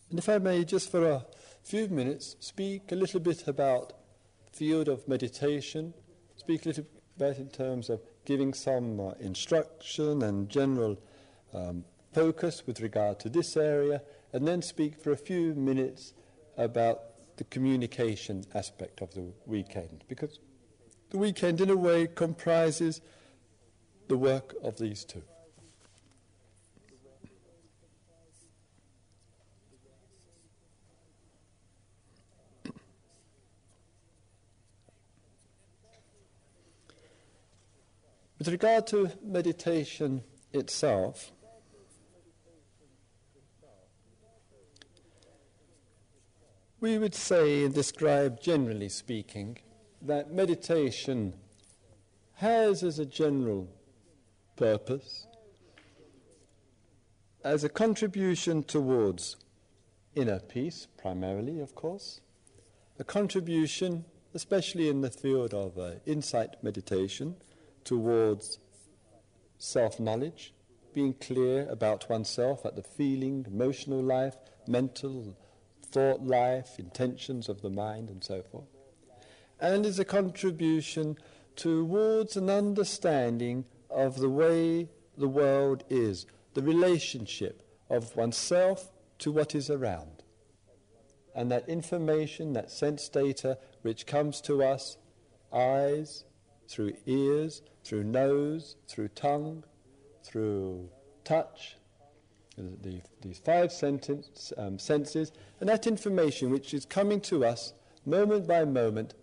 And 0.09 0.19
if 0.19 0.27
I 0.27 0.39
may, 0.39 0.65
just 0.65 0.91
for 0.91 1.09
a 1.09 1.25
few 1.71 1.87
minutes, 1.87 2.35
speak 2.41 2.91
a 2.91 2.95
little 2.95 3.21
bit 3.21 3.47
about 3.47 3.93
field 4.51 4.89
of 4.89 5.07
meditation, 5.07 5.93
speak 6.35 6.65
a 6.65 6.67
little 6.67 6.85
bit 7.17 7.37
in 7.37 7.47
terms 7.47 7.89
of 7.89 8.01
giving 8.25 8.53
some 8.53 8.99
uh, 8.99 9.11
instruction 9.21 10.21
and 10.21 10.49
general 10.49 10.97
um, 11.53 11.85
focus 12.11 12.67
with 12.67 12.81
regard 12.81 13.21
to 13.21 13.29
this 13.29 13.55
area, 13.55 14.01
and 14.33 14.45
then 14.45 14.61
speak 14.61 15.01
for 15.01 15.13
a 15.13 15.15
few 15.15 15.53
minutes 15.53 16.13
about 16.57 17.37
the 17.37 17.45
communication 17.45 18.43
aspect 18.53 18.99
of 19.01 19.13
the 19.13 19.31
weekend, 19.45 20.03
because 20.09 20.39
the 21.11 21.17
weekend, 21.17 21.61
in 21.61 21.69
a 21.69 21.77
way, 21.77 22.05
comprises 22.05 22.99
the 24.09 24.17
work 24.17 24.55
of 24.61 24.77
these 24.77 25.05
two. 25.05 25.23
With 38.41 38.47
regard 38.47 38.87
to 38.87 39.11
meditation 39.23 40.23
itself, 40.51 41.31
we 46.79 46.97
would 46.97 47.13
say 47.13 47.63
and 47.65 47.71
describe, 47.71 48.41
generally 48.41 48.89
speaking, 48.89 49.59
that 50.01 50.33
meditation 50.33 51.35
has 52.37 52.81
as 52.81 52.97
a 52.97 53.05
general 53.05 53.67
purpose, 54.55 55.27
as 57.43 57.63
a 57.63 57.69
contribution 57.69 58.63
towards 58.63 59.35
inner 60.15 60.39
peace, 60.39 60.87
primarily, 60.97 61.59
of 61.59 61.75
course, 61.75 62.21
a 62.97 63.03
contribution, 63.03 64.03
especially 64.33 64.89
in 64.89 65.01
the 65.01 65.11
field 65.11 65.53
of 65.53 65.77
uh, 65.77 65.91
insight 66.07 66.55
meditation 66.63 67.35
towards 67.83 68.59
self 69.57 69.99
knowledge, 69.99 70.53
being 70.93 71.13
clear 71.13 71.67
about 71.69 72.09
oneself 72.09 72.65
at 72.65 72.75
the 72.75 72.83
feeling, 72.83 73.45
emotional 73.47 74.01
life, 74.01 74.35
mental, 74.67 75.37
thought 75.83 76.23
life, 76.23 76.79
intentions 76.79 77.49
of 77.49 77.61
the 77.61 77.69
mind, 77.69 78.09
and 78.09 78.23
so 78.23 78.41
forth. 78.41 78.67
And 79.59 79.85
is 79.85 79.99
a 79.99 80.05
contribution 80.05 81.17
towards 81.55 82.35
an 82.35 82.49
understanding 82.49 83.65
of 83.89 84.17
the 84.17 84.29
way 84.29 84.89
the 85.17 85.27
world 85.27 85.83
is, 85.89 86.25
the 86.53 86.61
relationship 86.61 87.61
of 87.89 88.15
oneself 88.15 88.91
to 89.19 89.31
what 89.31 89.53
is 89.53 89.69
around. 89.69 90.23
And 91.35 91.51
that 91.51 91.69
information, 91.69 92.53
that 92.53 92.71
sense 92.71 93.07
data 93.07 93.57
which 93.83 94.05
comes 94.05 94.41
to 94.41 94.63
us, 94.63 94.97
eyes, 95.53 96.23
through 96.71 96.93
ears, 97.05 97.61
through 97.83 98.03
nose, 98.05 98.77
through 98.87 99.09
tongue, 99.09 99.63
through 100.23 100.89
touch, 101.25 101.75
the, 102.57 103.01
these 103.21 103.39
five 103.39 103.71
sentence, 103.71 104.53
um, 104.57 104.79
senses, 104.79 105.31
and 105.59 105.67
that 105.67 105.85
information 105.85 106.49
which 106.49 106.73
is 106.73 106.85
coming 106.85 107.19
to 107.19 107.43
us 107.43 107.73
moment 108.05 108.47
by 108.47 108.63
moment, 108.63 109.13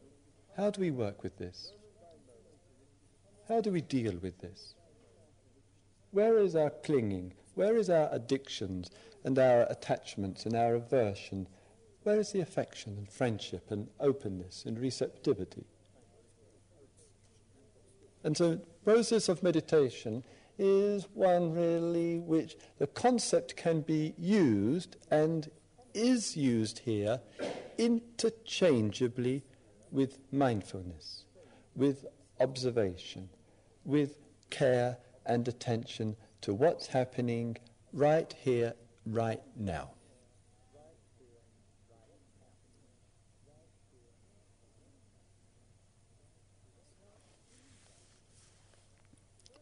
how 0.56 0.70
do 0.70 0.80
we 0.80 0.90
work 0.90 1.22
with 1.22 1.38
this? 1.38 1.72
How 3.48 3.60
do 3.60 3.70
we 3.70 3.80
deal 3.80 4.16
with 4.20 4.40
this? 4.40 4.74
Where 6.10 6.38
is 6.38 6.54
our 6.54 6.70
clinging? 6.70 7.32
Where 7.54 7.76
is 7.76 7.88
our 7.88 8.08
addictions 8.12 8.90
and 9.24 9.38
our 9.38 9.62
attachments 9.70 10.44
and 10.44 10.54
our 10.54 10.74
aversion? 10.74 11.48
Where 12.02 12.20
is 12.20 12.32
the 12.32 12.40
affection 12.40 12.96
and 12.98 13.08
friendship 13.08 13.70
and 13.70 13.88
openness 14.00 14.64
and 14.66 14.78
receptivity? 14.78 15.64
And 18.24 18.36
so, 18.36 18.60
process 18.84 19.28
of 19.28 19.42
meditation 19.42 20.24
is 20.58 21.06
one 21.14 21.52
really 21.52 22.18
which 22.18 22.56
the 22.78 22.86
concept 22.86 23.56
can 23.56 23.80
be 23.80 24.14
used 24.18 24.96
and 25.10 25.50
is 25.94 26.36
used 26.36 26.80
here 26.80 27.20
interchangeably 27.78 29.44
with 29.90 30.18
mindfulness, 30.32 31.24
with 31.76 32.06
observation, 32.40 33.28
with 33.84 34.18
care 34.50 34.98
and 35.26 35.46
attention 35.46 36.16
to 36.40 36.52
what's 36.52 36.88
happening 36.88 37.56
right 37.92 38.34
here, 38.40 38.74
right 39.06 39.42
now. 39.56 39.90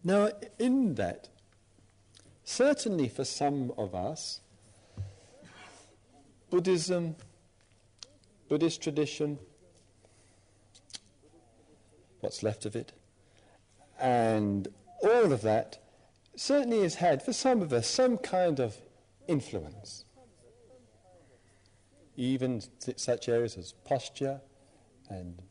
Now, 0.07 0.31
in 0.57 0.95
that, 0.95 1.31
certainly 2.45 3.09
for 3.09 3.25
some 3.25 3.73
of 3.77 3.93
us, 3.93 4.41
Buddhism, 6.49 7.17
Buddhist 8.49 8.81
tradition, 8.81 9.41
what's 12.21 12.45
left 12.45 12.67
of 12.67 12.77
it, 12.77 12.93
and 13.99 14.69
all 15.03 15.33
of 15.33 15.43
that 15.43 15.79
certainly 16.37 16.83
has 16.83 16.95
had, 16.95 17.21
for 17.21 17.33
some 17.33 17.61
of 17.61 17.73
us, 17.73 17.89
some 17.89 18.17
kind 18.17 18.61
of 18.61 18.77
influence. 19.27 20.05
Even 22.15 22.63
such 22.95 23.29
areas 23.29 23.57
as 23.57 23.73
posture 23.85 24.41
and 25.11 25.43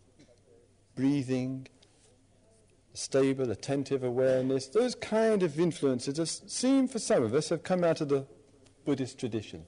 breathing 0.96 1.68
stable, 2.96 3.52
attentive 3.52 4.04
awareness, 4.04 4.68
those 4.68 4.96
kind 4.96 5.44
of 5.44 5.60
influences 5.60 6.18
have 6.18 6.30
seem 6.30 6.88
for 6.88 7.00
some 7.00 7.24
of 7.24 7.34
us 7.34 7.50
have 7.50 7.64
come 7.64 7.84
out 7.84 8.02
of 8.02 8.10
the 8.10 8.26
Buddhist 8.86 9.20
tradition. 9.20 9.66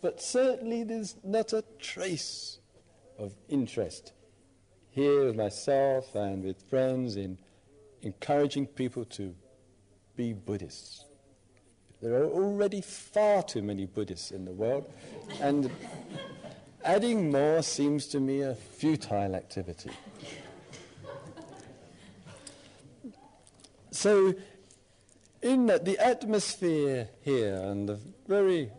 But 0.00 0.20
certainly 0.20 0.84
there's 0.84 1.16
not 1.24 1.52
a 1.52 1.64
trace 1.78 2.58
of 3.18 3.34
interest 3.48 4.12
here 4.90 5.26
with 5.26 5.36
myself 5.36 6.14
and 6.14 6.42
with 6.42 6.62
friends 6.68 7.16
in 7.16 7.38
encouraging 8.02 8.66
people 8.66 9.04
to 9.04 9.34
be 10.16 10.32
Buddhists. 10.32 11.04
There 12.00 12.14
are 12.14 12.26
already 12.26 12.80
far 12.80 13.42
too 13.42 13.62
many 13.62 13.84
Buddhists 13.84 14.30
in 14.30 14.46
the 14.46 14.52
world, 14.52 14.90
and 15.40 15.70
Adding 16.84 17.30
more 17.30 17.62
seems 17.62 18.06
to 18.08 18.20
me 18.20 18.40
a 18.40 18.54
futile 18.54 19.34
activity. 19.34 19.90
So, 24.00 24.34
in 25.42 25.66
the 25.66 25.96
atmosphere 26.00 27.10
here 27.20 27.54
and 27.56 27.86
the 27.86 27.98
very 28.26 28.70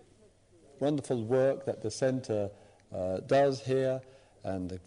wonderful 0.80 1.24
work 1.24 1.64
that 1.66 1.84
the 1.84 1.92
centre 1.92 2.50
uh, 2.92 3.18
does 3.28 3.62
here 3.62 4.02
and 4.44 4.72
the 4.72 4.80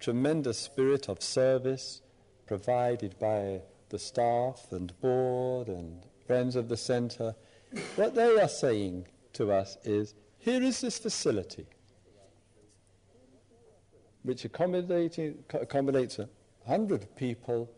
tremendous 0.00 0.58
spirit 0.58 1.10
of 1.10 1.22
service 1.22 2.00
provided 2.46 3.18
by 3.18 3.60
the 3.90 3.98
staff 3.98 4.68
and 4.70 4.98
board 5.02 5.68
and 5.68 6.06
friends 6.26 6.56
of 6.56 6.70
the 6.70 6.78
centre, 6.78 7.34
what 7.96 8.14
they 8.14 8.40
are 8.40 8.48
saying 8.48 9.06
to 9.34 9.52
us 9.52 9.76
is 9.84 10.14
here 10.38 10.62
is 10.62 10.80
this 10.80 10.98
facility 10.98 11.66
which 14.22 14.46
accommodates 14.46 15.18
a 16.18 16.28
hundred 16.66 17.14
people. 17.16 17.70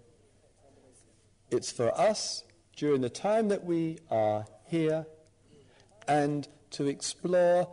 It's 1.51 1.71
for 1.71 1.99
us 1.99 2.45
during 2.77 3.01
the 3.01 3.11
time 3.11 3.49
that 3.49 3.65
we 3.65 3.99
are 4.11 4.47
here 4.65 5.07
and 6.09 6.47
to 6.71 6.87
explore 6.87 7.69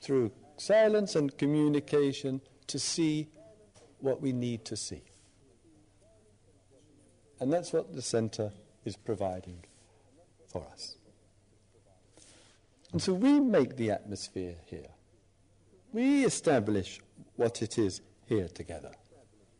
through 0.00 0.32
silence 0.56 1.14
and 1.14 1.36
communication 1.38 2.40
to 2.66 2.78
see 2.78 3.28
what 4.00 4.20
we 4.20 4.32
need 4.32 4.64
to 4.66 4.76
see. 4.76 5.02
And 7.40 7.52
that's 7.52 7.72
what 7.72 7.94
the 7.94 8.02
centre 8.02 8.52
is 8.84 8.96
providing 8.96 9.64
for 10.46 10.66
us. 10.72 10.96
And 12.92 13.02
so 13.02 13.12
we 13.12 13.40
make 13.40 13.76
the 13.76 13.90
atmosphere 13.90 14.54
here. 14.66 14.90
We 15.92 16.24
establish 16.24 17.00
what 17.36 17.62
it 17.62 17.78
is 17.78 18.00
here 18.26 18.48
together. 18.48 18.92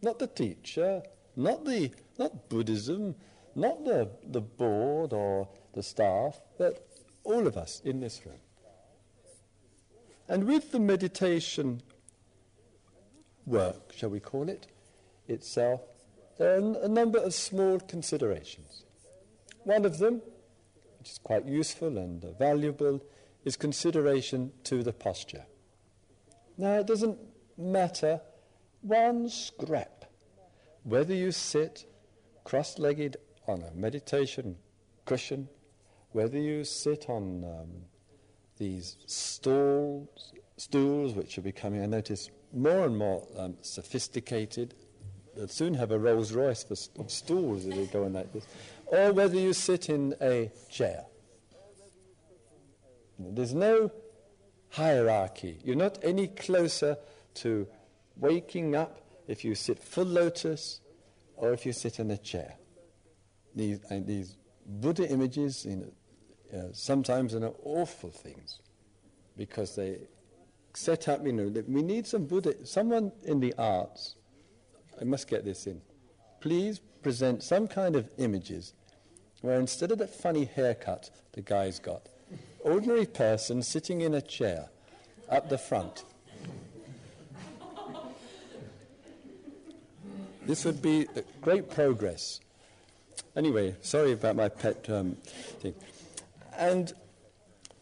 Not 0.03 0.19
the 0.19 0.27
teacher, 0.27 1.03
not, 1.37 1.64
the, 1.64 1.90
not 2.19 2.49
Buddhism, 2.49 3.14
not 3.57 3.85
the, 3.85 4.11
the 4.27 4.40
board 4.40 5.12
or 5.12 5.49
the 5.75 5.83
staff, 5.83 6.40
but 6.59 6.87
all 7.25 7.47
of 7.47 7.57
us 7.57 7.81
in 7.85 8.01
this 8.01 8.25
room. 8.25 8.38
And 10.29 10.45
with 10.45 10.73
the 10.73 10.81
meditation 10.81 11.83
work, 13.47 13.93
shall 13.95 14.11
we 14.11 14.21
call 14.21 14.49
it, 14.49 14.67
itself, 15.29 15.81
there 16.38 16.55
are 16.55 16.83
a 16.83 16.88
number 16.88 17.19
of 17.19 17.35
small 17.35 17.79
considerations. 17.79 18.85
One 19.64 19.85
of 19.85 19.99
them, 19.99 20.23
which 20.99 21.11
is 21.11 21.19
quite 21.19 21.47
useful 21.47 21.99
and 21.99 22.25
uh, 22.25 22.33
valuable, 22.33 23.01
is 23.45 23.57
consideration 23.57 24.53
to 24.64 24.83
the 24.83 24.93
posture. 24.93 25.45
Now, 26.57 26.75
it 26.75 26.87
doesn't 26.87 27.19
matter 27.57 28.21
one 28.81 29.29
scrap 29.29 30.05
whether 30.83 31.14
you 31.14 31.33
sit 31.33 31.87
cross 32.45 32.79
legged 32.79 33.17
on 33.46 33.62
a 33.62 33.74
meditation 33.74 34.57
cushion, 35.04 35.48
whether 36.12 36.38
you 36.38 36.64
sit 36.64 37.09
on 37.09 37.44
um, 37.44 37.68
these 38.59 38.96
stools, 39.07 40.33
stools 40.57 41.14
which 41.14 41.38
are 41.38 41.42
becoming, 41.42 41.83
I 41.83 41.87
notice, 41.87 42.30
more 42.52 42.87
and 42.87 42.96
more 42.96 43.26
um, 43.37 43.57
sophisticated. 43.61 44.74
They'll 45.37 45.48
soon 45.48 45.74
have 45.74 45.90
a 45.90 45.98
Rolls 45.98 46.33
Royce 46.33 46.62
for 46.62 46.76
st- 46.76 47.11
stools 47.11 47.66
if 47.66 47.74
they 47.74 47.87
go 47.87 48.04
on 48.04 48.12
like 48.12 48.33
this. 48.33 48.46
Or 48.87 49.12
whether 49.12 49.37
you 49.37 49.52
sit 49.52 49.88
in 49.88 50.14
a 50.20 50.50
chair. 50.70 51.04
There's 53.18 53.54
no 53.54 53.90
hierarchy. 54.70 55.59
You're 55.64 55.76
not 55.76 55.98
any 56.02 56.28
closer 56.28 56.96
to 57.35 57.66
waking 58.16 58.74
up 58.76 59.00
if 59.26 59.44
you 59.44 59.54
sit 59.54 59.78
full 59.78 60.04
lotus 60.04 60.80
or 61.37 61.52
if 61.52 61.66
you 61.66 61.72
sit 61.72 61.98
in 61.98 62.11
a 62.11 62.16
chair. 62.16 62.54
These, 63.55 63.81
uh, 63.90 64.01
these 64.05 64.37
Buddha 64.67 65.09
images 65.09 65.64
you 65.64 65.77
know, 65.77 66.59
uh, 66.59 66.69
sometimes 66.73 67.35
are 67.35 67.53
awful 67.62 68.11
things 68.11 68.61
because 69.37 69.77
they 69.77 69.99
set 70.75 71.09
up, 71.09 71.25
you 71.25 71.33
know, 71.33 71.49
that 71.51 71.69
we 71.69 71.83
need 71.83 72.07
some 72.07 72.27
Buddha, 72.27 72.67
someone 72.67 73.12
in 73.25 73.40
the 73.40 73.55
arts, 73.59 74.17
I 75.01 75.05
must 75.05 75.29
get 75.29 75.45
this 75.45 75.67
in, 75.67 75.81
please 76.40 76.81
present 77.03 77.43
some 77.43 77.69
kind 77.69 77.97
of 77.97 78.09
images 78.19 78.75
where 79.40 79.61
instead 79.61 79.93
of 79.93 79.99
that 79.99 80.14
funny 80.14 80.47
haircut 80.47 81.11
the 81.33 81.43
guy's 81.43 81.79
got, 81.79 82.09
ordinary 82.61 83.07
person 83.07 83.62
sitting 83.62 84.01
in 84.01 84.14
a 84.14 84.23
chair 84.23 84.69
up 85.29 85.49
the 85.49 85.59
front. 85.59 86.05
this 90.47 90.64
would 90.64 90.81
be 90.83 91.07
great 91.40 91.71
progress. 91.71 92.40
Anyway, 93.37 93.75
sorry 93.81 94.12
about 94.12 94.37
my 94.37 94.49
pet 94.49 94.88
um, 94.88 95.16
thing. 95.61 95.75
And 96.57 96.92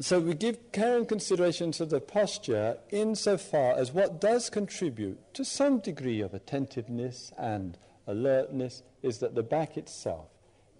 so 0.01 0.19
we 0.19 0.35
give 0.35 0.73
care 0.73 0.97
and 0.97 1.07
consideration 1.07 1.73
to 1.73 1.85
the 1.85 2.01
posture 2.01 2.79
insofar 2.91 3.75
as 3.75 3.93
what 3.93 4.21
does 4.21 4.51
contribute 4.51 5.19
to 5.35 5.45
some 5.45 5.79
degree 5.79 6.21
of 6.21 6.35
attentiveness 6.35 7.33
and 7.38 7.77
alertness 8.07 8.83
is 9.03 9.19
that 9.19 9.35
the 9.35 9.43
back 9.43 9.77
itself 9.77 10.29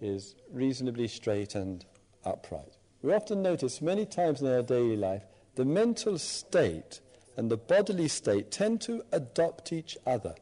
is 0.01 0.35
reasonably 0.51 1.07
straight 1.07 1.55
and 1.55 1.85
upright. 2.25 2.77
We 3.01 3.13
often 3.13 3.41
notice 3.41 3.81
many 3.81 4.05
times 4.05 4.41
in 4.41 4.47
our 4.47 4.61
daily 4.61 4.97
life 4.97 5.23
the 5.55 5.65
mental 5.65 6.17
state 6.17 6.99
and 7.37 7.49
the 7.49 7.57
bodily 7.57 8.07
state 8.07 8.51
tend 8.51 8.81
to 8.81 9.03
adopt 9.11 9.71
each 9.71 9.97
other. 10.05 10.35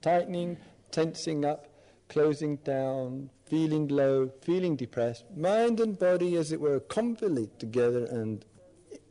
Tightening, 0.00 0.56
tensing 0.90 1.44
up, 1.44 1.69
closing 2.10 2.56
down, 2.56 3.30
feeling 3.46 3.88
low, 3.88 4.30
feeling 4.42 4.76
depressed, 4.76 5.24
mind 5.34 5.80
and 5.80 5.98
body, 5.98 6.36
as 6.36 6.52
it 6.52 6.60
were, 6.60 6.80
convolute 6.80 7.58
together 7.58 8.04
and 8.04 8.44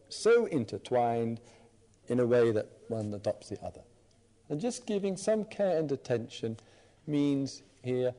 so 0.09 0.45
intertwined 0.45 1.39
in 2.07 2.19
a 2.19 2.25
way 2.25 2.51
that 2.51 2.67
one 2.89 3.13
adopts 3.13 3.49
the 3.49 3.63
other. 3.63 3.81
And 4.49 4.59
just 4.59 4.85
giving 4.85 5.15
some 5.15 5.45
care 5.45 5.77
and 5.77 5.91
attention 5.91 6.57
means 7.07 7.63
here 7.83 8.13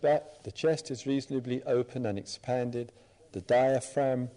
that 0.00 0.42
the 0.42 0.50
chest 0.50 0.90
is 0.90 1.06
reasonably 1.06 1.62
open 1.62 2.04
and 2.04 2.18
expanded, 2.18 2.90
the 3.30 3.40
diaphragm 3.40 4.30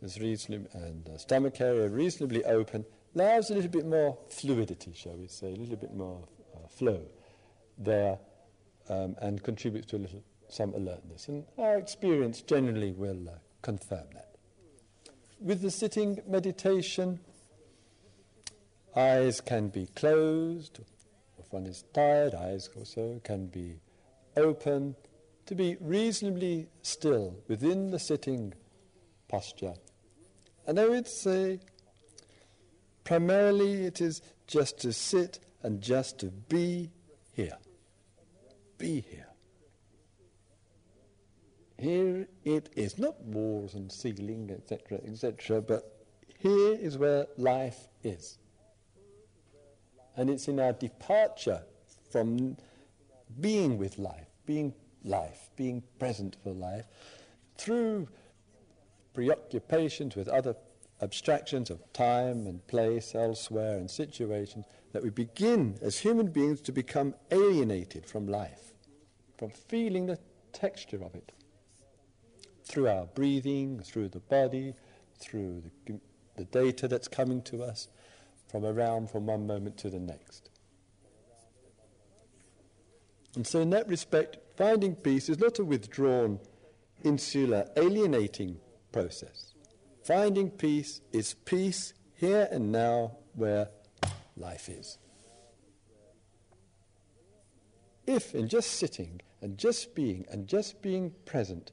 is 0.00 0.20
reasonably, 0.20 0.68
and 0.74 1.04
the 1.04 1.18
stomach 1.18 1.60
area 1.60 1.88
reasonably 1.88 2.44
open, 2.44 2.84
allows 3.14 3.50
a 3.50 3.54
little 3.54 3.70
bit 3.70 3.86
more 3.86 4.16
fluidity, 4.28 4.92
shall 4.94 5.16
we 5.16 5.26
say, 5.26 5.52
a 5.52 5.56
little 5.56 5.76
bit 5.76 5.92
more 5.92 6.22
uh, 6.54 6.68
flow 6.68 7.02
there 7.78 8.18
um, 8.88 9.16
and 9.20 9.42
contributes 9.42 9.86
to 9.88 9.96
a 9.96 9.98
little, 9.98 10.22
some 10.48 10.74
alertness. 10.74 11.28
And 11.28 11.44
our 11.58 11.78
experience 11.78 12.42
generally 12.42 12.92
will 12.92 13.28
uh, 13.28 13.32
confirm 13.62 14.06
that. 14.14 14.36
With 15.40 15.60
the 15.60 15.70
sitting 15.70 16.20
meditation, 16.26 17.20
eyes 18.94 19.40
can 19.40 19.68
be 19.68 19.86
closed. 19.86 20.80
If 21.38 21.52
one 21.52 21.66
is 21.66 21.84
tired, 21.92 22.34
eyes 22.34 22.68
also 22.76 23.20
can 23.24 23.46
be 23.46 23.80
open. 24.36 24.94
To 25.46 25.54
be 25.56 25.76
reasonably 25.80 26.68
still 26.82 27.34
within 27.48 27.90
the 27.90 27.98
sitting 27.98 28.54
posture. 29.28 29.74
And 30.66 30.78
I 30.78 30.88
would 30.88 31.08
say, 31.08 31.58
primarily, 33.02 33.84
it 33.84 34.00
is 34.00 34.22
just 34.46 34.78
to 34.78 34.92
sit 34.92 35.40
and 35.62 35.80
just 35.80 36.20
to 36.20 36.26
be 36.26 36.90
here 37.32 37.58
be 38.82 39.04
here. 39.08 39.28
Here 41.78 42.26
it 42.44 42.70
is, 42.74 42.98
not 42.98 43.20
walls 43.22 43.74
and 43.74 43.90
ceiling, 43.90 44.50
etc., 44.50 44.98
etc., 45.06 45.62
but 45.62 46.04
here 46.38 46.74
is 46.74 46.98
where 46.98 47.26
life 47.38 47.86
is. 48.02 48.38
And 50.16 50.28
it's 50.28 50.48
in 50.48 50.58
our 50.58 50.72
departure 50.72 51.62
from 52.10 52.56
being 53.40 53.78
with 53.78 53.98
life, 53.98 54.26
being 54.46 54.74
life, 55.04 55.50
being 55.54 55.84
present 56.00 56.36
for 56.42 56.52
life, 56.52 56.86
through 57.56 58.08
preoccupations 59.14 60.16
with 60.16 60.26
other 60.26 60.56
abstractions 61.00 61.70
of 61.70 61.80
time 61.92 62.48
and 62.48 62.66
place 62.66 63.14
elsewhere 63.14 63.76
and 63.76 63.88
situations, 63.88 64.66
that 64.92 65.04
we 65.04 65.10
begin 65.10 65.78
as 65.82 65.98
human 65.98 66.26
beings 66.26 66.60
to 66.62 66.72
become 66.72 67.14
alienated 67.30 68.06
from 68.06 68.26
life 68.26 68.71
from 69.42 69.50
feeling 69.50 70.06
the 70.06 70.20
texture 70.52 71.02
of 71.02 71.16
it 71.16 71.32
through 72.64 72.86
our 72.86 73.06
breathing, 73.06 73.80
through 73.80 74.08
the 74.08 74.20
body, 74.20 74.72
through 75.18 75.64
the, 75.84 75.98
the 76.36 76.44
data 76.44 76.86
that's 76.86 77.08
coming 77.08 77.42
to 77.42 77.60
us 77.60 77.88
from 78.48 78.64
around 78.64 79.10
from 79.10 79.26
one 79.26 79.44
moment 79.44 79.76
to 79.76 79.90
the 79.90 79.98
next. 79.98 80.48
And 83.34 83.44
so, 83.44 83.58
in 83.58 83.70
that 83.70 83.88
respect, 83.88 84.36
finding 84.56 84.94
peace 84.94 85.28
is 85.28 85.40
not 85.40 85.58
a 85.58 85.64
withdrawn, 85.64 86.38
insular, 87.02 87.68
alienating 87.76 88.60
process. 88.92 89.54
Finding 90.04 90.50
peace 90.50 91.00
is 91.12 91.34
peace 91.34 91.94
here 92.14 92.46
and 92.52 92.70
now 92.70 93.16
where 93.34 93.70
life 94.36 94.68
is. 94.68 94.98
If 98.06 98.34
in 98.34 98.48
just 98.48 98.72
sitting 98.72 99.20
and 99.40 99.58
just 99.58 99.94
being 99.94 100.24
and 100.30 100.46
just 100.46 100.82
being 100.82 101.12
present 101.24 101.72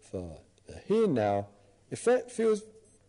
for 0.00 0.40
the 0.66 0.78
here 0.86 1.08
now, 1.08 1.48
if 1.90 2.04
that 2.04 2.30
feels 2.30 2.62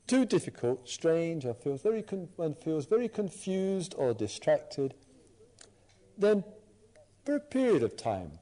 too 0.08 0.26
difficult, 0.26 0.88
strange, 0.88 1.46
or 1.46 1.54
feels 1.54 1.82
very 1.82 2.02
con- 2.02 2.30
one 2.36 2.54
feels 2.54 2.86
very 2.86 3.08
confused 3.08 3.96
or 3.98 4.14
distracted, 4.14 4.94
then 6.18 6.44
for 7.26 7.36
a 7.36 7.40
period 7.40 7.84
of 7.84 7.98
time, 7.98 8.40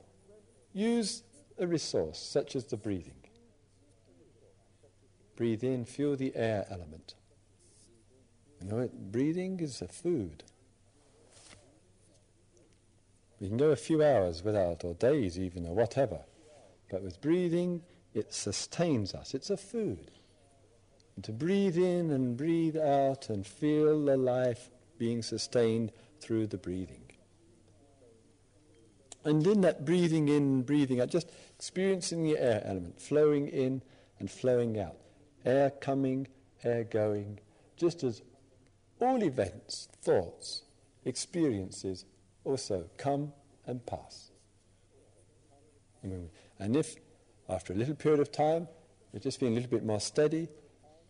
use 0.73 1.23
a 1.57 1.67
resource 1.67 2.19
such 2.19 2.55
as 2.55 2.65
the 2.65 2.77
breathing. 2.77 3.23
Breathe 5.35 5.63
in, 5.63 5.85
feel 5.85 6.15
the 6.15 6.35
air 6.35 6.65
element. 6.69 7.15
You 8.61 8.67
know, 8.67 8.79
it, 8.79 9.11
breathing 9.11 9.59
is 9.59 9.81
a 9.81 9.87
food. 9.87 10.43
We 13.43 13.49
can 13.49 13.57
go 13.57 13.71
a 13.71 13.75
few 13.75 14.01
hours 14.01 14.41
without, 14.41 14.85
or 14.85 14.93
days 14.93 15.37
even, 15.37 15.67
or 15.67 15.75
whatever. 15.75 16.21
But 16.89 17.03
with 17.03 17.19
breathing, 17.19 17.81
it 18.13 18.33
sustains 18.33 19.13
us. 19.13 19.33
It's 19.33 19.49
a 19.49 19.57
food. 19.57 20.11
And 21.17 21.25
to 21.25 21.33
breathe 21.33 21.75
in 21.75 22.09
and 22.11 22.37
breathe 22.37 22.77
out 22.77 23.27
and 23.27 23.45
feel 23.45 24.05
the 24.05 24.15
life 24.15 24.69
being 24.97 25.21
sustained 25.21 25.91
through 26.21 26.47
the 26.47 26.57
breathing. 26.57 27.03
And 29.25 29.45
in 29.45 29.59
that 29.59 29.83
breathing 29.83 30.29
in, 30.29 30.61
breathing 30.61 31.01
out, 31.01 31.09
just 31.09 31.29
experiencing 31.57 32.23
the 32.23 32.37
air 32.37 32.63
element, 32.63 33.01
flowing 33.01 33.49
in 33.49 33.81
and 34.19 34.31
flowing 34.31 34.79
out. 34.79 34.95
Air 35.43 35.69
coming, 35.69 36.29
air 36.63 36.85
going, 36.85 37.41
just 37.75 38.05
as 38.05 38.21
all 39.01 39.21
events, 39.21 39.89
thoughts, 40.01 40.63
experiences 41.03 42.05
also 42.43 42.89
come 42.97 43.33
and 43.65 43.85
pass. 43.85 44.31
And 46.03 46.75
if, 46.75 46.95
after 47.49 47.73
a 47.73 47.75
little 47.75 47.95
period 47.95 48.19
of 48.19 48.31
time, 48.31 48.67
you're 49.11 49.21
just 49.21 49.39
being 49.39 49.53
a 49.53 49.55
little 49.55 49.69
bit 49.69 49.85
more 49.85 49.99
steady, 49.99 50.49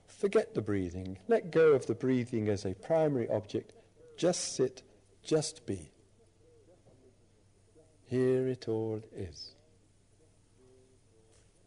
forget 0.07 0.53
the 0.53 0.61
breathing. 0.61 1.17
Let 1.27 1.51
go 1.51 1.71
of 1.71 1.87
the 1.87 1.95
breathing 1.95 2.49
as 2.49 2.65
a 2.65 2.75
primary 2.75 3.27
object. 3.29 3.73
Just 4.17 4.55
sit, 4.55 4.83
just 5.23 5.65
be. 5.65 5.91
Here 8.05 8.47
it 8.47 8.67
all 8.67 9.01
is. 9.15 9.55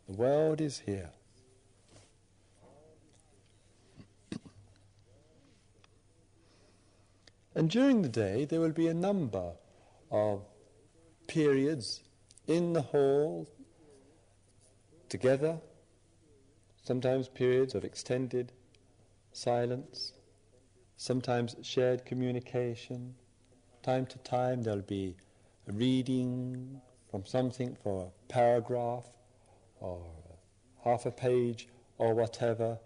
The 0.09 0.14
world 0.14 0.61
is 0.61 0.83
here. 0.87 1.11
And 7.57 7.71
during 7.71 8.03
the 8.03 8.09
day, 8.11 8.45
there 8.45 8.61
will 8.61 8.71
be 8.71 8.87
a 8.87 8.95
number 8.95 9.53
of 10.11 10.45
periods 11.27 12.03
in 12.47 12.75
the 12.75 12.83
hall 12.83 13.49
together, 15.09 15.59
sometimes 16.83 17.29
periods 17.29 17.75
of 17.75 17.83
extended 17.83 18.53
silence, 19.33 20.12
sometimes 20.99 21.57
shared 21.62 22.05
communication. 22.05 23.14
Time 23.83 24.05
to 24.05 24.19
time, 24.19 24.62
there'll 24.62 24.83
be 24.83 25.16
a 25.66 25.73
reading 25.73 26.83
from 27.11 27.25
something 27.25 27.75
for 27.83 28.05
a 28.05 28.33
paragraph 28.33 29.07
or 29.81 30.05
half 30.85 31.07
a 31.07 31.11
page 31.11 31.69
or 31.97 32.12
whatever, 32.12 32.79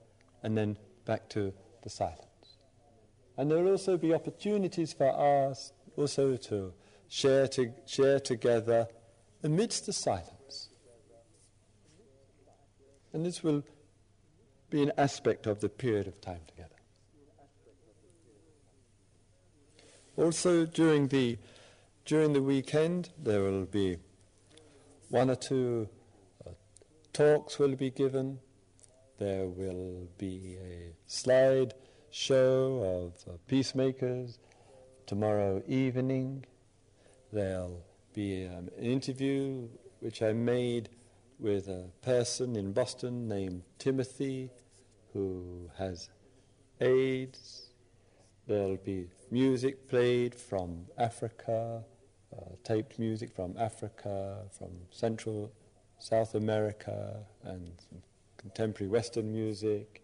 and 0.44 0.56
then 0.56 0.76
back 1.06 1.28
to 1.30 1.52
the 1.83 1.90
silence. 1.90 2.29
And 3.40 3.50
there 3.50 3.62
will 3.62 3.70
also 3.70 3.96
be 3.96 4.12
opportunities 4.12 4.92
for 4.92 5.09
us 5.48 5.72
also 5.96 6.37
to 6.37 6.74
share, 7.09 7.48
to, 7.48 7.72
share 7.87 8.20
together 8.20 8.87
amidst 9.42 9.87
the 9.87 9.94
silence. 9.94 10.68
And 13.14 13.24
this 13.24 13.42
will 13.42 13.64
be 14.68 14.83
an 14.83 14.92
aspect 14.98 15.46
of 15.46 15.61
the 15.61 15.70
period 15.70 16.07
of 16.07 16.20
time 16.20 16.42
together. 16.48 16.68
Also, 20.18 20.66
during 20.66 21.09
the 21.09 21.38
during 22.05 22.35
the 22.35 22.42
weekend, 22.42 23.09
there 23.18 23.40
will 23.40 23.64
be 23.64 23.96
one 25.09 25.31
or 25.31 25.37
two 25.37 25.88
uh, 26.46 26.50
talks 27.14 27.59
will 27.59 27.74
be 27.74 27.90
given. 27.90 28.38
There 29.18 29.46
will 29.46 30.09
be 30.18 30.59
a 30.62 30.92
slide 31.07 31.72
show 32.11 33.12
of 33.27 33.46
peacemakers 33.46 34.38
tomorrow 35.07 35.62
evening. 35.66 36.44
There'll 37.33 37.85
be 38.12 38.46
um, 38.46 38.68
an 38.77 38.85
interview 38.85 39.68
which 40.01 40.23
I 40.23 40.33
made 40.33 40.88
with 41.38 41.68
a 41.68 41.87
person 42.03 42.57
in 42.57 42.73
Boston 42.73 43.29
named 43.29 43.62
Timothy 43.79 44.51
who 45.12 45.70
has 45.79 46.11
AIDS. 46.81 47.70
There'll 48.46 48.77
be 48.77 49.07
music 49.31 49.88
played 49.88 50.35
from 50.35 50.87
Africa, 50.99 51.85
uh, 52.37 52.40
taped 52.64 52.99
music 52.99 53.35
from 53.35 53.55
Africa, 53.57 54.38
from 54.51 54.70
Central 54.90 55.53
South 55.99 56.35
America, 56.35 57.25
and 57.44 57.70
contemporary 58.37 58.90
Western 58.90 59.33
music. 59.33 60.03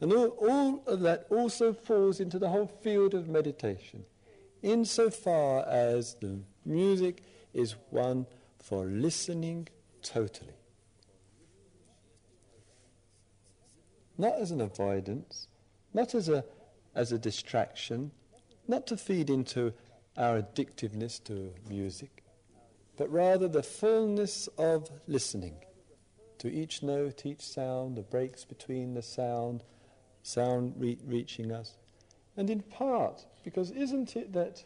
And 0.00 0.12
all, 0.12 0.28
all 0.28 0.82
of 0.86 1.00
that 1.00 1.26
also 1.30 1.72
falls 1.72 2.20
into 2.20 2.38
the 2.38 2.48
whole 2.48 2.66
field 2.66 3.14
of 3.14 3.28
meditation, 3.28 4.04
insofar 4.62 5.66
as 5.66 6.14
the 6.14 6.40
music 6.64 7.22
is 7.52 7.74
one 7.90 8.26
for 8.58 8.86
listening 8.86 9.68
totally. 10.02 10.54
Not 14.16 14.34
as 14.34 14.50
an 14.50 14.60
avoidance, 14.60 15.48
not 15.92 16.14
as 16.14 16.28
a, 16.28 16.44
as 16.94 17.12
a 17.12 17.18
distraction, 17.18 18.10
not 18.68 18.86
to 18.86 18.96
feed 18.96 19.28
into 19.28 19.72
our 20.16 20.40
addictiveness 20.40 21.22
to 21.24 21.52
music, 21.68 22.22
but 22.96 23.10
rather 23.10 23.48
the 23.48 23.62
fullness 23.62 24.48
of 24.58 24.90
listening 25.06 25.56
to 26.38 26.50
each 26.50 26.82
note, 26.82 27.24
each 27.26 27.42
sound, 27.42 27.96
the 27.96 28.02
breaks 28.02 28.44
between 28.44 28.94
the 28.94 29.02
sound, 29.02 29.62
sound 30.22 30.74
re- 30.76 30.98
reaching 31.06 31.52
us. 31.52 31.76
And 32.36 32.50
in 32.50 32.62
part, 32.62 33.26
because 33.44 33.70
isn't 33.70 34.16
it 34.16 34.32
that 34.32 34.64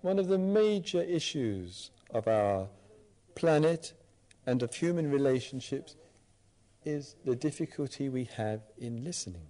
one 0.00 0.18
of 0.18 0.28
the 0.28 0.38
major 0.38 1.02
issues 1.02 1.90
of 2.10 2.26
our 2.28 2.68
planet 3.34 3.92
and 4.46 4.62
of 4.62 4.74
human 4.74 5.10
relationships 5.10 5.96
is 6.84 7.14
the 7.24 7.36
difficulty 7.36 8.08
we 8.08 8.24
have 8.24 8.60
in 8.78 9.04
listening? 9.04 9.48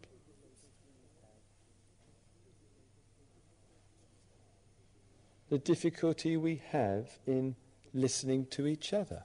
the 5.52 5.58
difficulty 5.58 6.34
we 6.34 6.62
have 6.70 7.10
in 7.26 7.54
listening 7.92 8.46
to 8.46 8.66
each 8.66 8.94
other, 8.94 9.22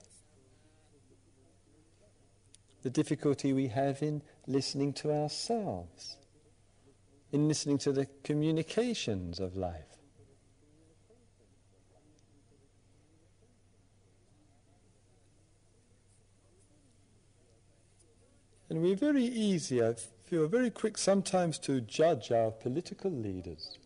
the 2.83 2.89
difficulty 2.89 3.53
we 3.53 3.67
have 3.69 4.01
in 4.01 4.21
listening 4.47 4.93
to 4.93 5.11
ourselves, 5.11 6.17
in 7.31 7.47
listening 7.47 7.77
to 7.77 7.91
the 7.91 8.07
communications 8.23 9.39
of 9.39 9.55
life. 9.57 9.83
And 18.69 18.81
we're 18.81 18.95
very 18.95 19.23
easy, 19.23 19.81
I 19.83 19.95
feel 20.25 20.47
very 20.47 20.69
quick 20.69 20.97
sometimes 20.97 21.57
to 21.59 21.79
judge 21.79 22.31
our 22.31 22.51
political 22.51 23.11
leaders 23.11 23.77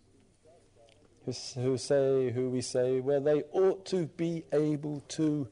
who, 1.55 1.77
say, 1.77 2.31
who 2.31 2.49
we 2.49 2.61
say, 2.61 2.99
well, 2.99 3.21
they 3.21 3.43
ought 3.51 3.85
to 3.85 4.07
be 4.07 4.43
able 4.51 5.03
to 5.09 5.47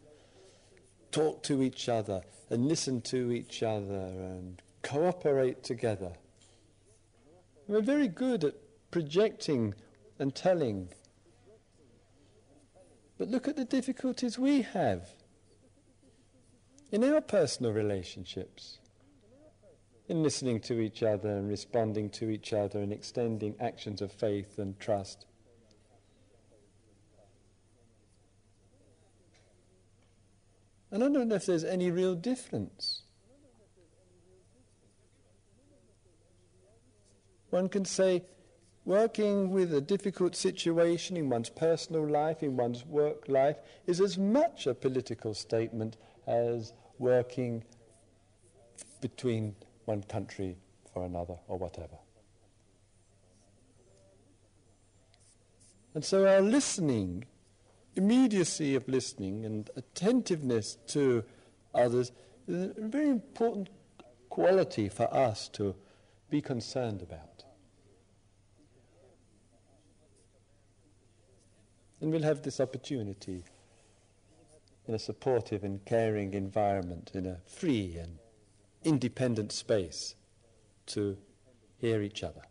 talk 1.12 1.44
to 1.44 1.62
each 1.62 1.88
other 1.90 2.22
and 2.50 2.68
listen 2.68 3.02
to 3.02 3.32
each 3.32 3.62
other 3.62 3.94
and 3.94 4.62
cooperate 4.90 5.64
together. 5.64 6.12
We're 7.68 7.82
very 7.82 8.08
good 8.08 8.44
at 8.44 8.56
projecting 8.90 9.76
and 10.18 10.34
telling. 10.34 10.90
But 13.20 13.30
look 13.30 13.48
at 13.48 13.56
the 13.56 13.66
difficulties 13.66 14.40
we 14.40 14.64
have 14.64 15.10
in 16.92 17.04
our 17.04 17.22
personal 17.22 17.72
relationships, 17.72 18.80
in 20.08 20.24
listening 20.24 20.60
to 20.62 20.80
each 20.80 21.04
other 21.04 21.30
and 21.30 21.48
responding 21.48 22.10
to 22.12 22.32
each 22.32 22.52
other 22.52 22.80
and 22.80 22.92
extending 22.92 23.56
actions 23.60 24.02
of 24.02 24.12
faith 24.12 24.58
and 24.58 24.80
trust. 24.80 25.28
And 30.90 31.04
I 31.04 31.10
don't 31.10 31.28
know 31.28 31.36
if 31.36 31.46
there's 31.46 31.64
any 31.64 31.92
real 31.92 32.16
difference. 32.16 33.04
One 37.50 37.70
can 37.70 37.86
say 37.86 38.24
working 38.86 39.52
with 39.52 39.74
a 39.74 39.82
difficult 39.82 40.36
situation 40.36 41.18
in 41.18 41.30
one's 41.30 41.50
personal 41.50 42.08
life, 42.08 42.44
in 42.44 42.58
one's 42.58 42.86
work 42.86 43.28
life, 43.28 43.58
is 43.86 44.02
as 44.02 44.18
much 44.18 44.68
a 44.68 44.74
political 44.74 45.34
statement 45.34 45.98
as 46.28 46.74
working 46.98 47.64
between 49.02 49.56
one 49.86 50.04
country 50.04 50.58
for 50.94 51.06
another 51.06 51.38
or 51.48 51.58
whatever. 51.58 51.98
And 55.96 56.06
so 56.06 56.28
our 56.28 56.42
listening, 56.42 57.26
immediacy 57.96 58.76
of 58.76 58.88
listening 58.88 59.46
and 59.46 59.70
attentiveness 59.76 60.78
to 60.88 61.24
others 61.74 62.12
is 62.48 62.72
a 62.78 62.82
very 62.82 63.10
important 63.10 63.70
quality 64.30 64.88
for 64.90 65.12
us 65.14 65.48
to 65.50 65.76
be 66.30 66.42
concerned 66.42 67.02
about. 67.02 67.29
And 72.02 72.12
we'll 72.12 72.24
have 72.24 72.42
this 72.44 72.60
opportunity 72.60 73.44
in 74.88 74.96
a 74.96 75.00
supportive 75.00 75.64
and 75.64 75.84
caring 75.86 76.34
environment, 76.34 77.12
in 77.14 77.26
a 77.26 77.38
free 77.46 77.98
and 77.98 78.18
independent 78.84 79.52
space 79.52 80.16
to 80.88 81.18
hear 81.78 82.02
each 82.02 82.24
other. 82.24 82.42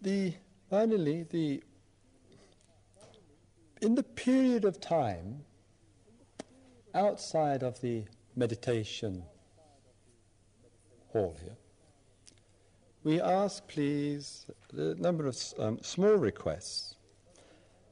The 0.00 0.34
finally 0.70 1.24
the 1.24 1.62
in 3.80 3.94
the 3.94 4.02
period 4.02 4.64
of 4.64 4.80
time 4.80 5.44
outside 6.94 7.62
of 7.62 7.80
the 7.80 8.04
meditation 8.36 9.22
hall 11.12 11.36
here, 11.42 11.56
we 13.04 13.20
ask, 13.20 13.66
please, 13.68 14.46
a 14.72 14.94
number 14.94 15.26
of 15.26 15.36
um, 15.58 15.78
small 15.82 16.14
requests. 16.16 16.96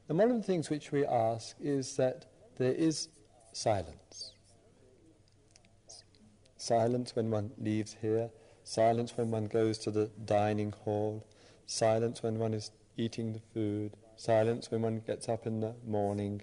And 0.08 0.18
one 0.18 0.30
of 0.30 0.36
the 0.36 0.42
things 0.42 0.68
which 0.68 0.92
we 0.92 1.06
ask 1.06 1.56
is 1.60 1.96
that 1.96 2.26
there 2.58 2.72
is 2.72 3.08
silence. 3.52 4.34
Silence 6.56 7.14
when 7.14 7.30
one 7.30 7.50
leaves 7.58 7.96
here, 8.00 8.30
silence 8.64 9.16
when 9.16 9.30
one 9.30 9.46
goes 9.46 9.78
to 9.78 9.90
the 9.90 10.10
dining 10.24 10.72
hall, 10.84 11.24
silence 11.66 12.22
when 12.22 12.38
one 12.38 12.52
is 12.54 12.70
eating 12.96 13.32
the 13.32 13.40
food, 13.54 13.96
silence 14.16 14.70
when 14.70 14.82
one 14.82 15.00
gets 15.06 15.28
up 15.28 15.46
in 15.46 15.60
the 15.60 15.74
morning. 15.86 16.42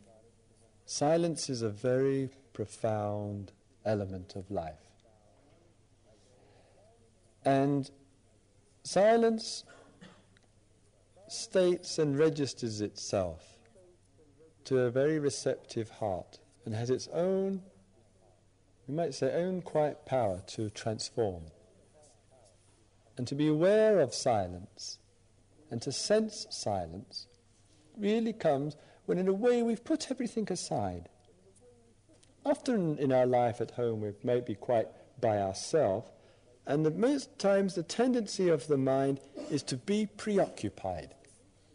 Silence 0.85 1.49
is 1.49 1.61
a 1.61 1.69
very 1.69 2.29
profound 2.53 3.51
element 3.85 4.35
of 4.35 4.49
life. 4.49 4.75
And 7.43 7.89
silence 8.83 9.63
states 11.27 11.97
and 11.97 12.17
registers 12.17 12.79
itself 12.79 13.57
to 14.65 14.79
a 14.79 14.91
very 14.91 15.19
receptive 15.19 15.89
heart 15.89 16.39
and 16.65 16.73
has 16.73 16.89
its 16.89 17.07
own, 17.11 17.61
we 18.87 18.95
might 18.95 19.13
say, 19.13 19.33
own 19.33 19.61
quiet 19.61 20.05
power 20.05 20.41
to 20.47 20.69
transform. 20.69 21.43
And 23.17 23.27
to 23.27 23.35
be 23.35 23.47
aware 23.47 23.99
of 23.99 24.13
silence 24.13 24.99
and 25.69 25.81
to 25.81 25.91
sense 25.91 26.47
silence 26.49 27.27
really 27.97 28.33
comes 28.33 28.75
when, 29.05 29.17
in 29.17 29.27
a 29.27 29.33
way, 29.33 29.61
we've 29.63 29.83
put 29.83 30.11
everything 30.11 30.47
aside. 30.51 31.09
Often 32.45 32.97
in 32.97 33.11
our 33.11 33.25
life 33.25 33.61
at 33.61 33.71
home, 33.71 34.01
we 34.01 34.11
may 34.23 34.41
be 34.41 34.55
quite 34.55 34.87
by 35.21 35.39
ourselves, 35.39 36.09
and 36.65 36.85
the 36.85 36.91
most 36.91 37.37
times 37.39 37.75
the 37.75 37.83
tendency 37.83 38.49
of 38.49 38.67
the 38.67 38.77
mind 38.77 39.19
is 39.49 39.63
to 39.63 39.77
be 39.77 40.05
preoccupied, 40.05 41.15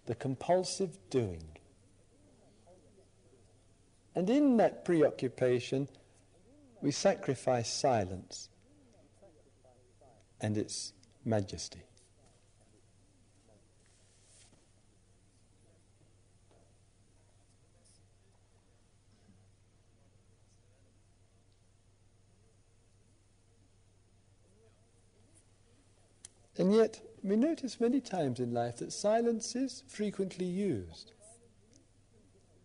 the 0.07 0.15
compulsive 0.15 0.99
doing. 1.11 1.45
And 4.15 4.29
in 4.29 4.57
that 4.57 4.85
preoccupation, 4.85 5.89
we 6.81 6.91
sacrifice 6.91 7.73
silence 7.73 8.49
and 10.41 10.57
its 10.57 10.93
majesty. 11.25 11.88
And 26.59 26.75
yet, 26.75 27.01
we 27.23 27.37
notice 27.37 27.81
many 27.81 28.01
times 28.01 28.41
in 28.41 28.53
life 28.53 28.79
that 28.79 28.93
silence 28.93 29.55
is 29.55 29.85
frequently 29.87 30.47
used. 30.47 31.13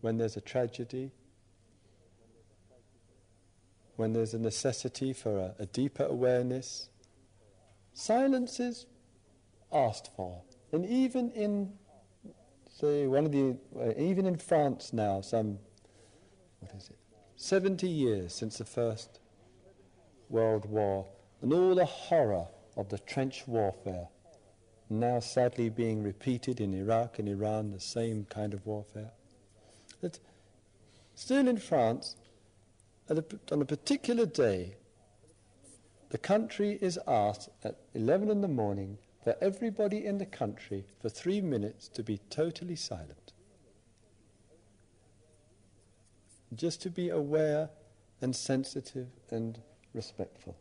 When 0.02 0.18
there's 0.18 0.36
a 0.36 0.42
tragedy, 0.42 1.12
when 3.96 4.14
there's 4.14 4.34
a 4.34 4.40
necessity 4.40 5.14
for 5.14 5.38
a, 5.38 5.56
a 5.60 5.66
deeper 5.68 6.06
awareness, 6.06 6.90
silence 7.94 8.60
is 8.60 8.88
asked 9.72 10.10
for. 10.16 10.42
And 10.72 10.86
even 10.86 11.32
in, 11.32 11.74
say, 12.72 13.06
one 13.06 13.26
of 13.26 13.32
the, 13.32 13.56
uh, 13.80 13.94
even 13.96 14.26
in 14.26 14.38
France 14.38 14.92
now, 14.92 15.22
some, 15.22 15.60
what 16.60 16.74
is 16.76 16.90
it, 16.90 16.98
70 17.36 17.88
years 17.88 18.34
since 18.34 18.58
the 18.58 18.66
First 18.66 19.20
World 20.30 20.66
War, 20.66 21.06
and 21.42 21.54
all 21.54 21.76
the 21.76 21.86
horror 21.86 22.48
of 22.76 22.90
the 22.90 23.00
trench 23.00 23.48
warfare, 23.48 24.08
now 24.90 25.20
sadly 25.20 25.70
being 25.70 26.04
repeated 26.04 26.60
in 26.60 26.74
Iraq 26.74 27.20
and 27.20 27.28
Iran, 27.28 27.72
the 27.72 27.80
same 27.80 28.26
kind 28.26 28.54
of 28.54 28.66
warfare. 28.66 29.12
That 30.02 30.20
still 31.16 31.48
in 31.48 31.58
France, 31.58 32.16
a, 33.10 33.24
on 33.52 33.62
a 33.62 33.66
particular 33.66 34.26
day, 34.26 34.76
the 36.10 36.18
country 36.18 36.78
is 36.82 37.00
asked 37.08 37.50
at 37.64 37.78
11 37.94 38.30
in 38.30 38.42
the 38.42 38.48
morning 38.48 38.98
for 39.24 39.36
everybody 39.42 40.06
in 40.06 40.18
the 40.18 40.26
country 40.26 40.86
for 41.02 41.10
three 41.10 41.42
minutes 41.42 41.88
to 41.90 42.04
be 42.04 42.20
totally 42.30 42.76
silent. 42.76 43.34
Just 46.54 46.82
to 46.82 46.90
be 46.90 47.10
aware 47.10 47.70
and 48.22 48.36
sensitive 48.36 49.08
and 49.32 49.60
respectful 49.94 50.56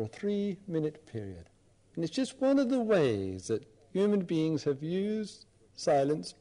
for 0.00 0.04
a 0.04 0.08
three 0.08 0.56
minute 0.66 1.06
period. 1.06 1.50
And 1.94 2.02
it's 2.02 2.14
just 2.14 2.40
one 2.40 2.58
of 2.58 2.70
the 2.70 2.80
ways 2.80 3.48
that 3.48 3.66
human 3.92 4.20
beings 4.20 4.64
have 4.64 4.82
used 4.82 5.44
silence 5.74 6.34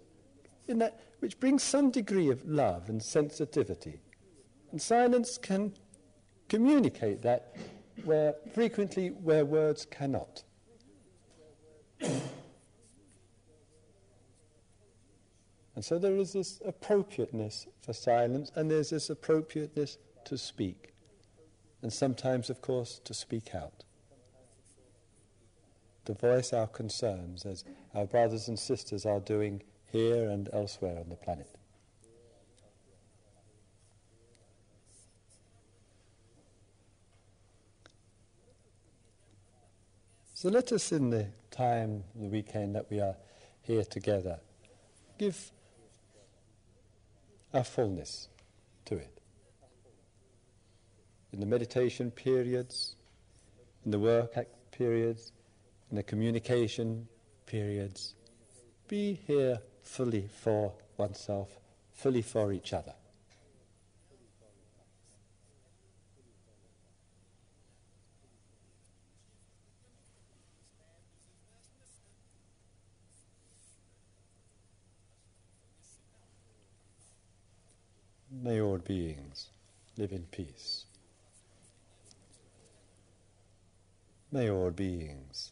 in 0.70 0.78
that 0.78 1.02
which 1.20 1.38
brings 1.42 1.62
some 1.62 1.92
degree 1.92 2.30
of 2.30 2.48
love 2.48 2.88
and 2.88 3.04
sensitivity. 3.04 4.00
And 4.72 4.82
silence 4.82 5.38
can 5.38 5.74
communicate 6.48 7.22
that 7.24 7.58
where 8.06 8.36
frequently 8.54 9.10
where 9.10 9.44
words 9.44 9.86
cannot. 9.86 10.44
and 12.02 12.24
so 15.82 16.00
there 16.00 16.16
is 16.16 16.32
this 16.32 16.62
appropriateness 16.66 17.68
for 17.82 17.92
silence 17.92 18.54
and 18.56 18.72
there's 18.72 18.92
this 18.92 19.10
appropriateness 19.10 19.98
to 20.24 20.38
speak 20.38 20.89
and 21.82 21.92
sometimes, 21.92 22.50
of 22.50 22.62
course, 22.62 23.00
to 23.06 23.14
speak 23.14 23.56
out. 23.56 23.84
To 26.06 26.14
voice 26.14 26.54
our 26.54 26.68
concerns 26.68 27.46
as 27.46 27.64
our 27.94 28.06
brothers 28.06 28.48
and 28.48 28.58
sisters 28.58 29.06
are 29.06 29.20
doing 29.20 29.62
here 29.92 30.30
and 30.30 30.50
elsewhere 30.52 30.98
on 31.00 31.10
the 31.10 31.16
planet. 31.16 31.56
So 40.34 40.48
let 40.48 40.72
us, 40.72 40.92
in 40.92 41.10
the 41.10 41.28
time, 41.52 42.06
the 42.16 42.28
weekend 42.28 42.76
that 42.76 42.90
we 42.90 43.02
are 43.02 43.16
here 43.62 43.84
together, 43.84 44.40
give 45.18 45.52
our 47.54 47.66
fullness 47.66 48.30
in 51.32 51.40
the 51.40 51.46
meditation 51.46 52.12
periods, 52.12 52.96
in 53.86 53.92
the 53.92 54.00
work 54.00 54.36
periods, 54.72 55.32
in 55.90 55.98
the 55.98 56.04
communication 56.04 57.08
periods. 57.46 58.16
Be 58.88 59.20
here 59.28 59.60
fully 59.84 60.28
for 60.42 60.74
oneself, 60.98 61.50
fully 61.94 62.22
for 62.22 62.52
each 62.52 62.74
other. 62.74 62.94
May 78.32 78.62
all 78.62 78.78
beings 78.78 79.50
live 79.98 80.12
in 80.12 80.24
peace. 80.32 80.86
May 84.32 84.48
all 84.48 84.70
beings 84.70 85.52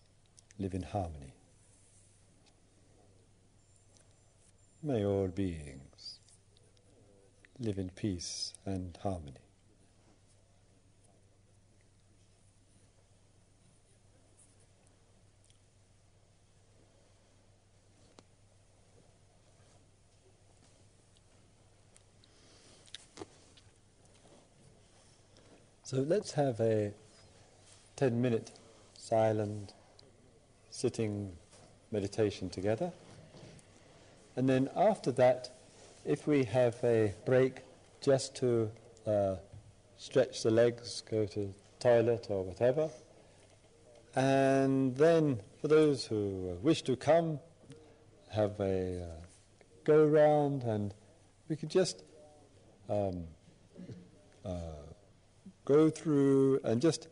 live 0.60 0.76
in 0.76 0.84
harmony. 0.84 1.34
May 4.84 5.04
all 5.04 5.30
beings 5.30 6.20
live 7.60 7.80
in 7.80 7.90
peace 7.90 8.54
and 8.66 8.96
harmony. 9.02 9.34
So 25.84 25.98
let's 25.98 26.34
have 26.34 26.60
a 26.60 26.92
10 27.96 28.22
minute 28.22 28.52
silent 29.08 29.74
sitting 30.70 31.32
meditation 31.92 32.50
together. 32.50 32.92
And 34.36 34.50
then 34.50 34.70
after 34.76 35.12
that, 35.14 35.50
if 36.06 36.28
we 36.28 36.44
have 36.44 36.76
a 36.84 37.14
break 37.26 37.62
just 38.02 38.36
to 38.38 38.70
uh, 39.06 39.36
stretch 39.98 40.44
the 40.44 40.52
legs, 40.52 41.02
go 41.10 41.26
to 41.26 41.54
toilet 41.80 42.28
or 42.30 42.44
whatever. 42.44 42.90
And 44.16 44.96
then 44.98 45.40
for 45.62 45.68
those 45.68 46.06
who 46.06 46.58
wish 46.62 46.82
to 46.84 46.96
come, 46.96 47.40
have 48.32 48.60
a 48.60 49.04
uh, 49.04 49.06
go 49.86 50.06
round 50.06 50.64
and 50.64 50.94
we 51.48 51.56
could 51.56 51.70
just 51.70 52.04
um, 52.90 53.24
uh, 54.46 54.84
go 55.64 55.90
through 55.90 56.60
and 56.64 56.82
just 56.82 57.08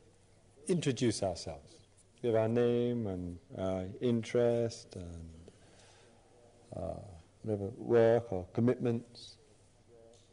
introduce 0.68 1.24
ourselves. 1.24 1.65
Give 2.26 2.34
our 2.34 2.48
name 2.48 3.06
and 3.06 3.38
our 3.56 3.86
interest 4.02 4.96
and 4.96 5.52
uh, 6.76 7.00
whatever 7.44 7.70
work 7.78 8.34
or 8.34 8.48
commitments 8.52 9.36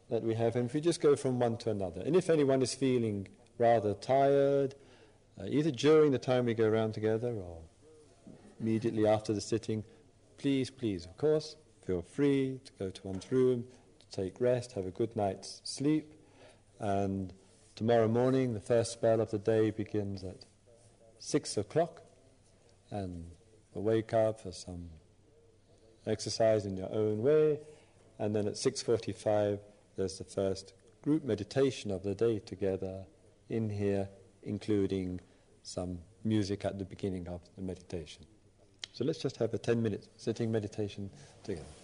that 0.09 0.23
we 0.23 0.33
have. 0.33 0.55
And 0.55 0.65
if 0.65 0.73
we 0.73 0.81
just 0.81 1.01
go 1.01 1.15
from 1.15 1.37
one 1.37 1.55
to 1.57 1.69
another. 1.69 2.01
And 2.01 2.15
if 2.15 2.31
anyone 2.31 2.63
is 2.63 2.73
feeling 2.73 3.27
rather 3.59 3.93
tired, 3.93 4.73
uh, 5.39 5.45
either 5.47 5.69
during 5.69 6.09
the 6.09 6.17
time 6.17 6.45
we 6.45 6.55
go 6.55 6.65
around 6.65 6.93
together 6.93 7.29
or 7.29 7.59
immediately 8.59 9.05
after 9.05 9.31
the 9.31 9.41
sitting, 9.41 9.83
please, 10.39 10.71
please, 10.71 11.05
of 11.05 11.15
course, 11.15 11.57
feel 11.85 12.01
free 12.01 12.59
to 12.65 12.71
go 12.79 12.89
to 12.89 13.07
one's 13.07 13.31
room, 13.31 13.65
to 13.99 14.23
take 14.23 14.41
rest, 14.41 14.71
have 14.71 14.87
a 14.87 14.91
good 14.91 15.15
night's 15.15 15.61
sleep, 15.63 16.15
and 16.79 17.33
Tomorrow 17.75 18.07
morning, 18.07 18.53
the 18.53 18.59
first 18.59 18.91
spell 18.91 19.19
of 19.19 19.31
the 19.31 19.39
day 19.39 19.71
begins 19.71 20.23
at 20.23 20.45
six 21.23 21.55
o'clock, 21.55 22.01
and 22.91 23.23
wake 23.73 24.13
up 24.13 24.41
for 24.41 24.51
some 24.51 24.89
exercise 26.05 26.65
in 26.65 26.75
your 26.75 26.91
own 26.91 27.23
way, 27.23 27.59
and 28.19 28.35
then 28.35 28.45
at 28.45 28.57
6:45 28.57 29.59
there's 29.95 30.17
the 30.17 30.25
first 30.25 30.73
group 31.01 31.23
meditation 31.23 31.91
of 31.91 32.03
the 32.03 32.13
day 32.13 32.39
together 32.39 33.05
in 33.49 33.69
here, 33.69 34.09
including 34.43 35.21
some 35.63 35.99
music 36.25 36.65
at 36.65 36.77
the 36.77 36.85
beginning 36.85 37.27
of 37.29 37.41
the 37.55 37.61
meditation. 37.61 38.25
So 38.91 39.05
let's 39.05 39.19
just 39.19 39.37
have 39.37 39.53
a 39.53 39.57
10 39.57 39.81
minute 39.81 40.09
sitting 40.17 40.51
meditation 40.51 41.09
together. 41.43 41.82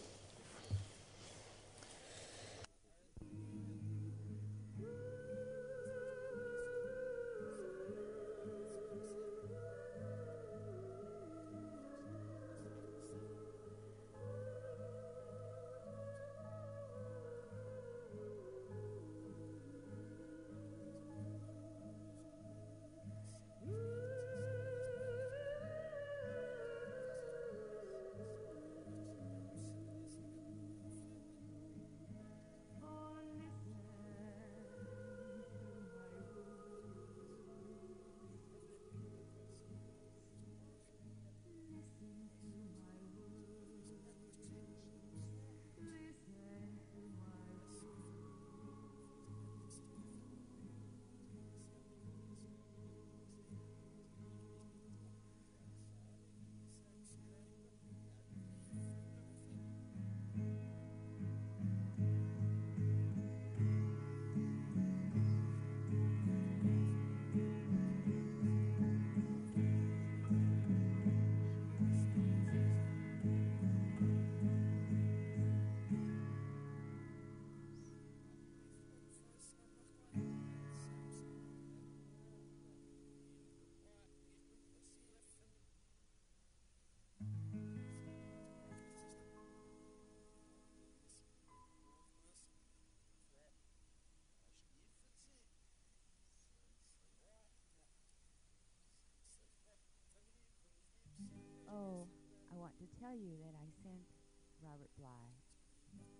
Robert 104.70 104.94
Bly 105.02 105.26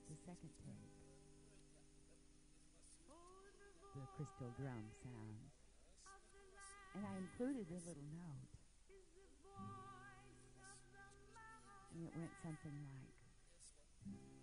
the 0.10 0.18
second 0.26 0.50
tape. 0.66 0.90
The 3.94 4.02
crystal 4.18 4.50
drum 4.58 4.90
sounds. 5.06 5.54
And 6.98 7.06
I 7.06 7.14
included 7.22 7.70
a 7.70 7.82
little 7.86 8.10
note. 8.18 8.50
And 11.94 12.02
it 12.10 12.14
went 12.18 12.34
something 12.42 12.74
like, 12.90 13.14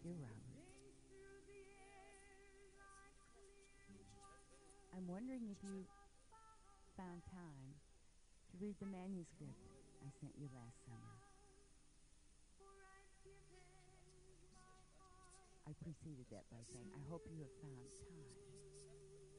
Dear 0.06 0.14
Robert, 0.22 0.62
I'm 4.94 5.06
wondering 5.10 5.50
if 5.50 5.58
you 5.66 5.82
found 6.94 7.26
time 7.34 7.74
to 7.74 8.62
read 8.62 8.78
the 8.78 8.86
manuscript 8.86 9.66
I 9.98 10.14
sent 10.22 10.38
you 10.38 10.46
last 10.54 10.78
summer. 10.86 11.15
I 15.66 15.74
preceded 15.82 16.30
that 16.30 16.46
by 16.46 16.62
saying, 16.70 16.86
I 16.94 17.02
hope 17.10 17.26
you 17.26 17.42
have 17.42 17.50
found 17.58 17.90
time 18.06 18.38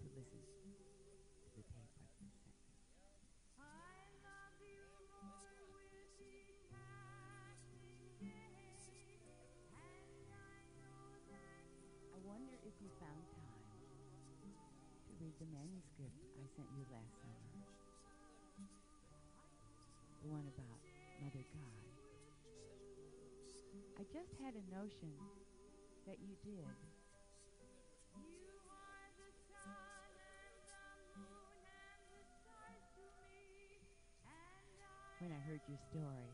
to 0.04 0.06
listen 0.12 0.44
to 0.44 1.50
the 1.56 1.64
tape 1.72 1.88
I 1.96 2.04
sent 2.20 2.36
you. 2.44 2.52
I 12.12 12.20
wonder 12.28 12.60
if 12.60 12.76
you 12.84 12.92
found 13.00 13.24
time 13.32 13.64
to 15.08 15.12
read 15.24 15.36
the 15.40 15.48
manuscript 15.48 16.20
I 16.36 16.44
sent 16.60 16.68
you 16.76 16.84
last 16.92 17.16
summer. 17.24 17.56
The 20.20 20.28
one 20.28 20.44
about 20.52 20.84
Mother 21.24 21.48
God. 21.56 21.88
I 23.96 24.04
just 24.12 24.36
had 24.44 24.60
a 24.60 24.64
notion 24.76 25.16
that 26.08 26.16
you 26.24 26.40
did. 26.40 26.64
When 35.20 35.32
I 35.34 35.42
heard 35.50 35.60
your 35.68 35.80
story 35.92 36.32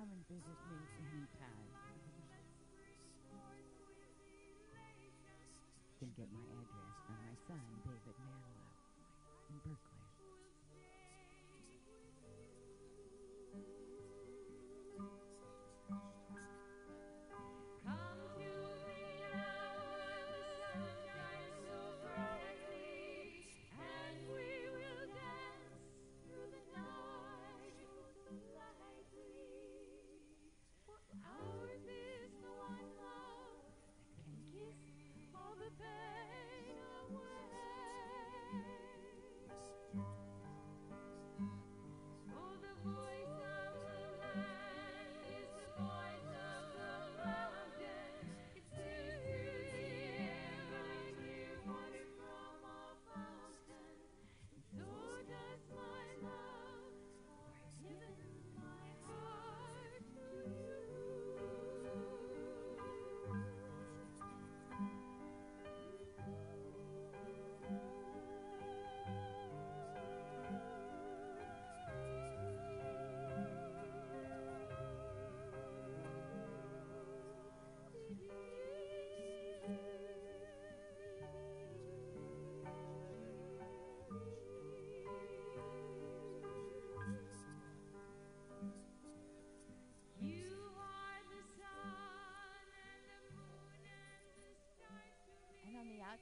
come 0.00 0.08
and 0.16 0.24
visit 0.32 0.56
me 0.72 0.80
anytime. 1.12 1.68
You 5.92 6.08
can 6.08 6.08
get 6.16 6.32
my 6.32 6.40
address 6.56 6.96
from 7.04 7.20
my 7.20 7.36
son, 7.44 7.60
David 7.84 8.16
Manuel, 8.24 8.64
in 9.52 9.60
Berkeley. 9.60 9.89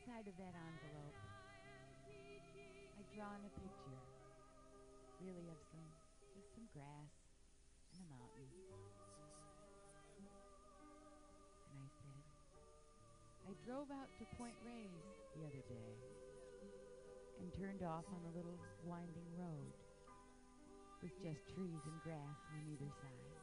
Outside 0.08 0.32
of 0.32 0.40
that 0.40 0.56
envelope, 0.56 1.20
I'd 2.08 3.10
drawn 3.12 3.44
a 3.44 3.52
picture, 3.60 4.00
really 5.20 5.44
of 5.52 5.60
some, 5.68 5.84
just 6.32 6.48
some 6.56 6.64
grass 6.72 7.12
and 7.92 8.00
a 8.00 8.08
mountain. 8.16 8.48
And 11.68 11.76
I 11.76 11.90
said, 11.92 12.24
I 13.44 13.52
drove 13.68 13.92
out 13.92 14.08
to 14.16 14.24
Point 14.40 14.56
Reyes 14.64 15.12
the 15.36 15.44
other 15.44 15.60
day 15.68 15.92
and 17.44 17.52
turned 17.52 17.84
off 17.84 18.08
on 18.08 18.24
a 18.24 18.32
little 18.32 18.56
winding 18.88 19.28
road 19.36 19.76
with 21.04 21.12
just 21.20 21.44
trees 21.52 21.84
and 21.84 21.98
grass 22.00 22.40
on 22.56 22.64
either 22.64 22.88
side. 22.96 23.36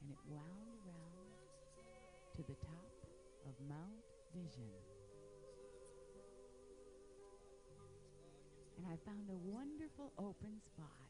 And 0.00 0.16
it 0.16 0.22
wound 0.32 0.64
around 0.80 1.28
to 2.40 2.42
the 2.48 2.56
top 2.64 2.96
of 3.44 3.52
Mount 3.68 4.00
Vision. 4.32 4.93
And 8.84 8.92
I 8.92 9.00
found 9.08 9.30
a 9.30 9.38
wonderful 9.48 10.12
open 10.18 10.60
spot 10.60 11.08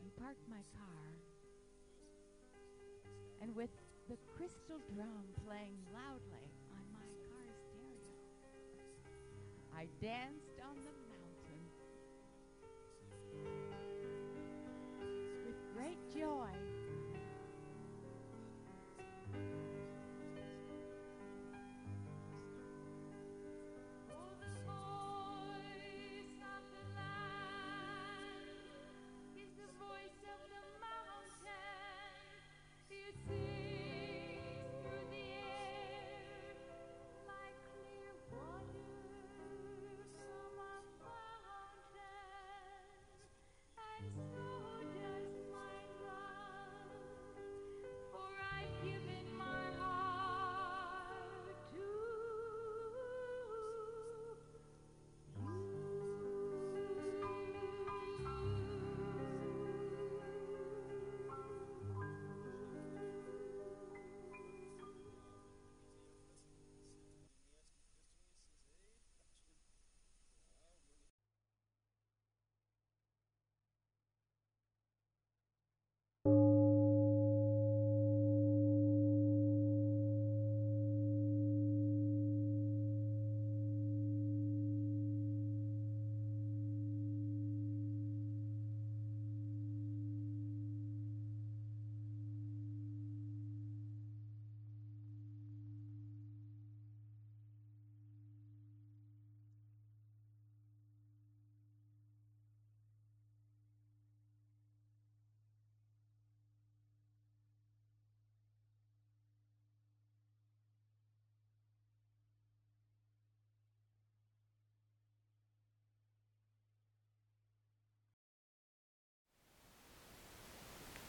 and 0.00 0.16
parked 0.16 0.48
my 0.48 0.64
car. 0.72 1.04
And 3.42 3.54
with 3.54 3.68
the 4.08 4.16
crystal 4.34 4.80
drum 4.94 5.24
playing 5.46 5.76
loudly 5.92 6.48
on 6.72 6.84
my 6.96 7.04
car 7.28 7.44
stereo, 7.68 8.16
I 9.76 9.88
danced 10.00 10.56
on 10.64 10.76
the 10.88 10.96
mountain 11.12 11.60
with 15.44 15.58
great 15.76 16.00
joy. 16.16 16.73